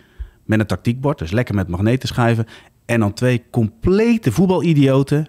met 0.44 0.60
een 0.60 0.66
tactiekbord, 0.66 1.18
dus 1.18 1.30
lekker 1.30 1.54
met 1.54 1.68
magneten 1.68 2.08
schuiven, 2.08 2.46
en 2.86 3.00
dan 3.00 3.12
twee 3.12 3.44
complete 3.50 4.32
voetbalidioten, 4.32 5.26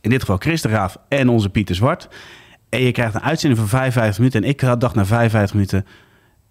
in 0.00 0.10
dit 0.10 0.20
geval 0.20 0.36
Chris 0.36 0.62
de 0.62 0.68
Graaf 0.68 0.96
en 1.08 1.28
onze 1.28 1.48
Pieter 1.48 1.74
Zwart. 1.74 2.08
En 2.68 2.80
je 2.82 2.92
krijgt 2.92 3.14
een 3.14 3.20
uitzending 3.20 3.60
van 3.60 3.68
55 3.68 4.18
minuten 4.18 4.42
en 4.42 4.48
ik 4.48 4.80
dacht 4.80 4.94
na 4.94 5.04
55 5.04 5.54
minuten 5.54 5.86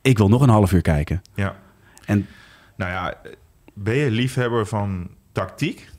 ik 0.09 0.17
wil 0.17 0.29
nog 0.29 0.41
een 0.41 0.49
half 0.49 0.71
uur 0.71 0.81
kijken. 0.81 1.21
Ja. 1.35 1.55
En, 2.05 2.27
nou 2.75 2.91
ja, 2.91 3.21
ben 3.73 3.95
je 3.95 4.11
liefhebber 4.11 4.67
van 4.67 5.09
tactiek? 5.31 5.89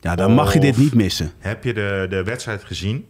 Ja, 0.00 0.14
dan 0.14 0.32
mag 0.32 0.52
je 0.52 0.60
dit 0.60 0.76
niet 0.76 0.94
missen. 0.94 1.32
Heb 1.38 1.64
je 1.64 1.74
de, 1.74 2.06
de 2.10 2.22
wedstrijd 2.22 2.64
gezien? 2.64 3.06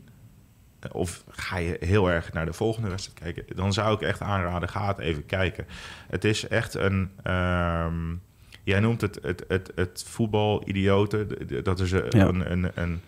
Of 0.93 1.25
ga 1.29 1.57
je 1.57 1.77
heel 1.81 2.11
erg 2.11 2.33
naar 2.33 2.47
de 2.47 2.53
volgende 2.53 2.89
wedstrijd 2.89 3.19
kijken? 3.19 3.57
Dan 3.57 3.73
zou 3.73 3.95
ik 3.95 4.01
echt 4.01 4.21
aanraden, 4.21 4.69
ga 4.69 4.87
het 4.87 4.99
even 4.99 5.27
kijken. 5.27 5.67
Het 6.09 6.25
is 6.25 6.49
echt 6.49 6.75
een... 6.75 7.11
Um, 7.25 8.23
jij 8.63 8.81
noemt 8.81 9.01
het, 9.01 9.19
het, 9.23 9.45
het, 9.49 9.73
het 9.75 10.05
voetbal-idioten. 10.07 11.29
Dat 11.65 11.81
is 11.81 11.93
een, 11.93 12.05
ja. 12.09 12.27
een, 12.27 12.53
een, 12.53 12.71
een, 12.75 13.01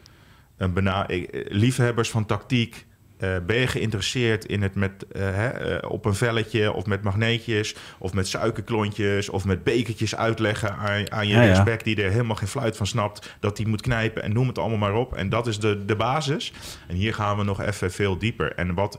een 0.56 0.72
bena 0.72 1.06
liefhebbers 1.48 2.10
van 2.10 2.26
tactiek 2.26 2.86
uh, 3.22 3.36
ben 3.46 3.56
je 3.56 3.66
geïnteresseerd 3.66 4.44
in 4.44 4.62
het 4.62 4.74
met, 4.74 5.06
uh, 5.12 5.22
hè, 5.22 5.82
uh, 5.82 5.90
op 5.90 6.04
een 6.04 6.14
velletje 6.14 6.72
of 6.72 6.86
met 6.86 7.02
magneetjes 7.02 7.74
of 7.98 8.12
met 8.12 8.28
suikerklontjes 8.28 9.28
of 9.28 9.44
met 9.44 9.64
bekertjes 9.64 10.16
uitleggen 10.16 10.76
aan, 10.76 11.12
aan 11.12 11.26
je 11.26 11.34
ja, 11.34 11.76
die 11.82 12.02
er 12.02 12.10
helemaal 12.10 12.36
geen 12.36 12.48
fluit 12.48 12.76
van 12.76 12.86
snapt 12.86 13.36
dat 13.40 13.58
hij 13.58 13.66
moet 13.66 13.80
knijpen 13.80 14.22
en 14.22 14.32
noem 14.32 14.46
het 14.46 14.58
allemaal 14.58 14.78
maar 14.78 14.94
op. 14.94 15.14
En 15.14 15.28
dat 15.28 15.46
is 15.46 15.58
de, 15.58 15.84
de 15.84 15.96
basis. 15.96 16.52
En 16.88 16.94
hier 16.94 17.14
gaan 17.14 17.36
we 17.36 17.44
nog 17.44 17.60
even 17.60 17.92
veel 17.92 18.18
dieper. 18.18 18.54
En 18.54 18.74
wat 18.74 18.98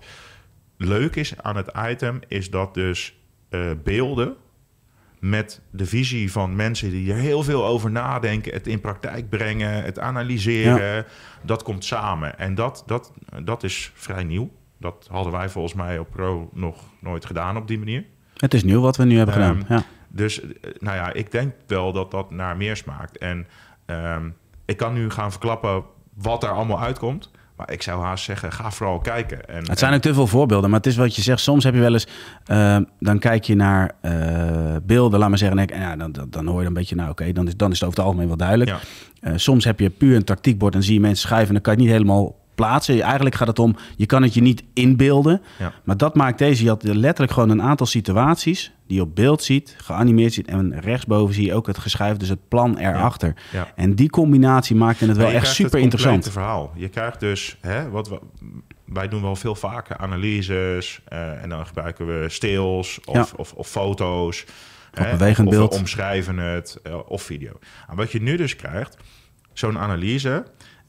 leuk 0.77 1.15
is 1.15 1.33
aan 1.41 1.55
het 1.55 1.71
item 1.88 2.19
is 2.27 2.49
dat 2.49 2.73
dus 2.73 3.17
beelden 3.83 4.36
met 5.23 5.62
de 5.71 5.86
visie 5.86 6.31
van 6.31 6.55
mensen 6.55 6.89
die 6.89 7.12
er 7.12 7.17
heel 7.17 7.43
veel 7.43 7.65
over 7.65 7.91
nadenken, 7.91 8.53
het 8.53 8.67
in 8.67 8.81
praktijk 8.81 9.29
brengen, 9.29 9.83
het 9.83 9.99
analyseren. 9.99 10.95
Ja. 10.95 11.05
Dat 11.41 11.63
komt 11.63 11.86
samen. 11.86 12.39
En 12.39 12.55
dat, 12.55 12.83
dat, 12.86 13.13
dat 13.43 13.63
is 13.63 13.91
vrij 13.93 14.23
nieuw. 14.23 14.51
Dat 14.77 15.07
hadden 15.12 15.31
wij 15.31 15.49
volgens 15.49 15.73
mij 15.73 15.99
op 15.99 16.07
Pro 16.09 16.49
nog 16.53 16.83
nooit 16.99 17.25
gedaan 17.25 17.57
op 17.57 17.67
die 17.67 17.77
manier. 17.77 18.05
Het 18.38 18.53
is 18.53 18.63
nieuw 18.63 18.81
wat 18.81 18.97
we 18.97 19.05
nu 19.05 19.17
hebben 19.17 19.36
gedaan. 19.36 19.57
Um, 19.57 19.65
ja. 19.67 19.83
Dus 20.07 20.41
nou 20.79 20.97
ja, 20.97 21.13
ik 21.13 21.31
denk 21.31 21.53
wel 21.67 21.91
dat 21.91 22.12
dat 22.12 22.31
naar 22.31 22.57
meer 22.57 22.75
smaakt. 22.75 23.17
En 23.17 23.47
um, 23.86 24.36
ik 24.65 24.77
kan 24.77 24.93
nu 24.93 25.09
gaan 25.09 25.31
verklappen 25.31 25.83
wat 26.13 26.43
er 26.43 26.49
allemaal 26.49 26.79
uitkomt. 26.79 27.31
Maar 27.56 27.72
ik 27.72 27.82
zou 27.82 28.04
haast 28.04 28.24
zeggen, 28.24 28.52
ga 28.52 28.72
vooral 28.72 29.00
kijken. 29.00 29.48
En, 29.48 29.70
het 29.70 29.80
zijn 29.80 29.94
ook 29.94 30.02
te 30.02 30.13
veel 30.13 30.28
voorbeelden, 30.28 30.70
maar 30.70 30.80
het 30.80 30.88
is 30.88 30.96
wat 30.96 31.16
je 31.16 31.22
zegt. 31.22 31.39
Soms 31.39 31.63
heb 31.63 31.74
je 31.74 31.80
wel 31.80 31.94
eens, 31.94 32.08
uh, 32.48 32.78
dan 33.00 33.20
kijk 33.20 33.44
je 33.44 33.56
naar 33.56 33.92
uh, 34.02 34.76
beelden, 34.84 35.20
laat 35.20 35.30
maar 35.30 35.38
zeggen. 35.38 35.60
En 35.60 35.80
ja, 35.80 35.96
dan, 35.96 36.12
dan, 36.12 36.28
dan 36.30 36.48
hoor 36.48 36.62
je 36.62 36.68
een 36.68 36.74
beetje, 36.74 36.96
nou 36.96 37.10
oké, 37.10 37.22
okay, 37.22 37.34
dan, 37.34 37.48
is, 37.48 37.58
dan 37.58 37.72
is 37.72 37.80
het 37.80 37.88
over 37.88 38.00
het 38.00 38.08
algemeen 38.08 38.28
wel 38.28 38.38
duidelijk. 38.38 38.70
Ja. 38.70 38.80
Uh, 39.22 39.34
soms 39.36 39.63
heb 39.63 39.80
je 39.80 39.89
puur 39.89 40.16
een 40.16 40.24
tactiekbord 40.24 40.76
en 40.76 40.84
zie 40.84 40.94
je 40.94 41.00
mensen 41.00 41.28
schrijven 41.28 41.48
en 41.48 41.54
dan 41.54 41.62
kan 41.62 41.74
je 41.74 41.80
het 41.80 41.88
niet 41.89 41.98
helemaal 41.98 42.36
plaatsen. 42.56 43.02
Eigenlijk 43.02 43.36
gaat 43.36 43.48
het 43.48 43.60
om, 43.60 43.76
je 43.96 44.06
kan 44.06 44.24
het 44.24 44.34
je 44.34 44.42
niet 44.42 44.63
inbeelden. 44.74 45.42
Ja. 45.60 45.74
Maar 45.84 45.98
dat 45.98 46.16
maakt 46.16 46.38
deze, 46.38 46.63
je 46.63 46.70
had 46.70 46.84
letterlijk 46.84 47.32
gewoon 47.32 47.50
een 47.50 47.62
aantal 47.62 47.86
situaties 47.86 48.72
die 48.93 49.01
je 49.01 49.08
op 49.08 49.15
beeld 49.15 49.43
ziet, 49.43 49.75
geanimeerd 49.77 50.34
ziet. 50.34 50.47
En 50.47 50.79
rechtsboven 50.79 51.36
zie 51.36 51.45
je 51.45 51.53
ook 51.53 51.67
het 51.67 51.77
geschrijf, 51.77 52.17
dus 52.17 52.29
het 52.29 52.47
plan 52.47 52.77
erachter. 52.77 53.36
Ja. 53.51 53.71
En 53.75 53.95
die 53.95 54.10
combinatie 54.10 54.75
maakte 54.75 55.06
het 55.06 55.17
wel 55.17 55.29
echt 55.29 55.47
super 55.47 55.79
interessant. 55.79 56.32
verhaal. 56.32 56.71
Je 56.75 56.89
krijgt 56.89 57.19
dus, 57.19 57.58
hè, 57.62 57.89
wat 57.89 58.10
we, 58.10 58.19
wij 58.86 59.08
doen 59.08 59.21
wel 59.21 59.36
veel 59.36 59.56
vaker 59.56 59.97
analyses 59.97 61.01
uh, 61.13 61.43
en 61.43 61.49
dan 61.49 61.65
gebruiken 61.65 62.06
we 62.08 62.29
stills 62.29 62.99
of, 63.06 63.34
of, 63.34 63.53
of, 63.53 63.67
foto's. 63.67 64.45
Of 64.99 65.10
bewegend 65.12 65.49
beeld. 65.49 65.73
we 65.73 65.79
omschrijven 65.79 66.38
het 66.38 66.79
uh, 66.88 66.99
of 67.08 67.21
video. 67.21 67.51
En 67.89 67.95
wat 67.95 68.12
je 68.12 68.21
nu 68.21 68.38
dus 68.38 68.56
krijgt, 68.56 68.97
zo'n 69.53 69.79
analyse 69.79 70.45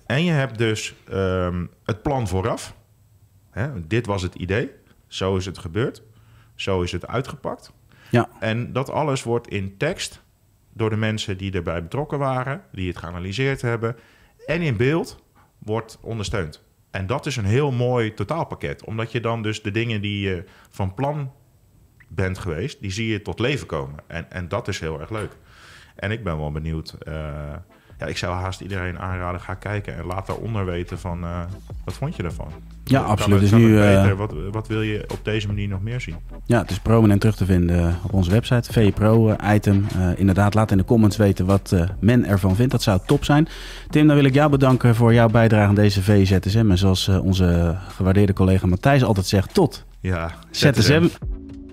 en 0.06 0.24
je 0.24 0.32
hebt 0.32 0.58
dus 0.58 0.94
um, 1.12 1.70
het 1.84 2.02
plan 2.02 2.28
vooraf. 2.28 2.74
Hè, 3.50 3.86
dit 3.86 4.06
was 4.06 4.22
het 4.22 4.34
idee. 4.34 4.70
Zo 5.06 5.36
is 5.36 5.46
het 5.46 5.58
gebeurd. 5.58 6.02
Zo 6.54 6.82
is 6.82 6.92
het 6.92 7.06
uitgepakt. 7.06 7.72
En 8.40 8.72
dat 8.72 8.90
alles 8.90 9.22
wordt 9.22 9.48
in 9.48 9.76
tekst 9.76 10.22
door 10.72 10.90
de 10.90 10.96
mensen 10.96 11.38
die 11.38 11.52
erbij 11.52 11.82
betrokken 11.82 12.18
waren, 12.18 12.62
die 12.72 12.88
het 12.88 12.98
geanalyseerd 12.98 13.62
hebben. 13.62 13.96
En 14.46 14.62
in 14.62 14.76
beeld 14.76 15.22
wordt 15.58 15.98
ondersteund. 16.00 16.62
En 16.90 17.06
dat 17.06 17.26
is 17.26 17.36
een 17.36 17.44
heel 17.44 17.72
mooi 17.72 18.14
totaalpakket. 18.14 18.84
Omdat 18.84 19.12
je 19.12 19.20
dan 19.20 19.42
dus 19.42 19.62
de 19.62 19.70
dingen 19.70 20.00
die 20.00 20.28
je 20.28 20.44
van 20.70 20.94
plan 20.94 21.32
bent 22.08 22.38
geweest, 22.38 22.80
die 22.80 22.90
zie 22.90 23.08
je 23.08 23.22
tot 23.22 23.38
leven 23.38 23.66
komen. 23.66 23.98
En, 24.06 24.30
en 24.30 24.48
dat 24.48 24.68
is 24.68 24.80
heel 24.80 25.00
erg 25.00 25.10
leuk. 25.10 25.36
En 25.96 26.10
ik 26.10 26.24
ben 26.24 26.38
wel 26.38 26.52
benieuwd. 26.52 26.96
Uh, 27.08 27.54
ja, 27.98 28.06
ik 28.06 28.16
zou 28.16 28.34
haast 28.34 28.60
iedereen 28.60 28.98
aanraden, 28.98 29.40
ga 29.40 29.54
kijken 29.54 29.96
en 29.96 30.04
laat 30.04 30.26
daaronder 30.26 30.64
weten 30.64 30.98
van 30.98 31.24
uh, 31.24 31.38
wat 31.84 31.94
vond 31.94 32.16
je 32.16 32.22
daarvan? 32.22 32.48
Ja, 32.84 33.00
absoluut. 33.00 33.40
Dus 33.40 33.50
nu, 33.50 33.66
uh, 33.66 34.12
wat, 34.12 34.32
wat 34.50 34.68
wil 34.68 34.82
je 34.82 35.04
op 35.08 35.18
deze 35.22 35.46
manier 35.46 35.68
nog 35.68 35.82
meer 35.82 36.00
zien? 36.00 36.16
Ja, 36.44 36.58
het 36.58 36.70
is 36.70 36.78
prominent 36.78 37.20
terug 37.20 37.36
te 37.36 37.44
vinden 37.44 37.98
op 38.02 38.12
onze 38.12 38.30
website, 38.30 38.72
VE 38.72 38.92
Pro 38.94 39.28
uh, 39.28 39.54
item. 39.54 39.86
inderdaad, 40.16 40.54
laat 40.54 40.70
in 40.70 40.76
de 40.76 40.84
comments 40.84 41.16
weten 41.16 41.46
wat 41.46 41.74
men 41.98 42.26
ervan 42.26 42.56
vindt. 42.56 42.72
Dat 42.72 42.82
zou 42.82 43.00
top 43.06 43.24
zijn. 43.24 43.48
Tim, 43.90 44.06
dan 44.06 44.16
wil 44.16 44.24
ik 44.24 44.34
jou 44.34 44.50
bedanken 44.50 44.94
voor 44.94 45.14
jouw 45.14 45.28
bijdrage 45.28 45.68
aan 45.68 45.74
deze 45.74 46.02
VZSM. 46.02 46.70
En 46.70 46.78
zoals 46.78 47.08
onze 47.08 47.76
gewaardeerde 47.88 48.32
collega 48.32 48.66
Matthijs 48.66 49.04
altijd 49.04 49.26
zegt, 49.26 49.54
tot 49.54 49.84
ja, 50.00 50.34
ZSM. 50.50 50.80
ZSM. 50.80 51.08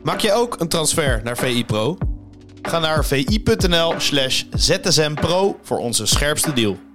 Maak 0.03 0.19
je 0.19 0.33
ook 0.33 0.59
een 0.59 0.67
transfer 0.67 1.21
naar 1.23 1.37
VI 1.37 1.65
Pro? 1.65 1.97
Ga 2.61 2.79
naar 2.79 3.05
vi.nl 3.05 3.93
slash 3.97 4.43
zsmpro 4.51 5.59
voor 5.61 5.77
onze 5.77 6.05
scherpste 6.05 6.53
deal. 6.53 6.90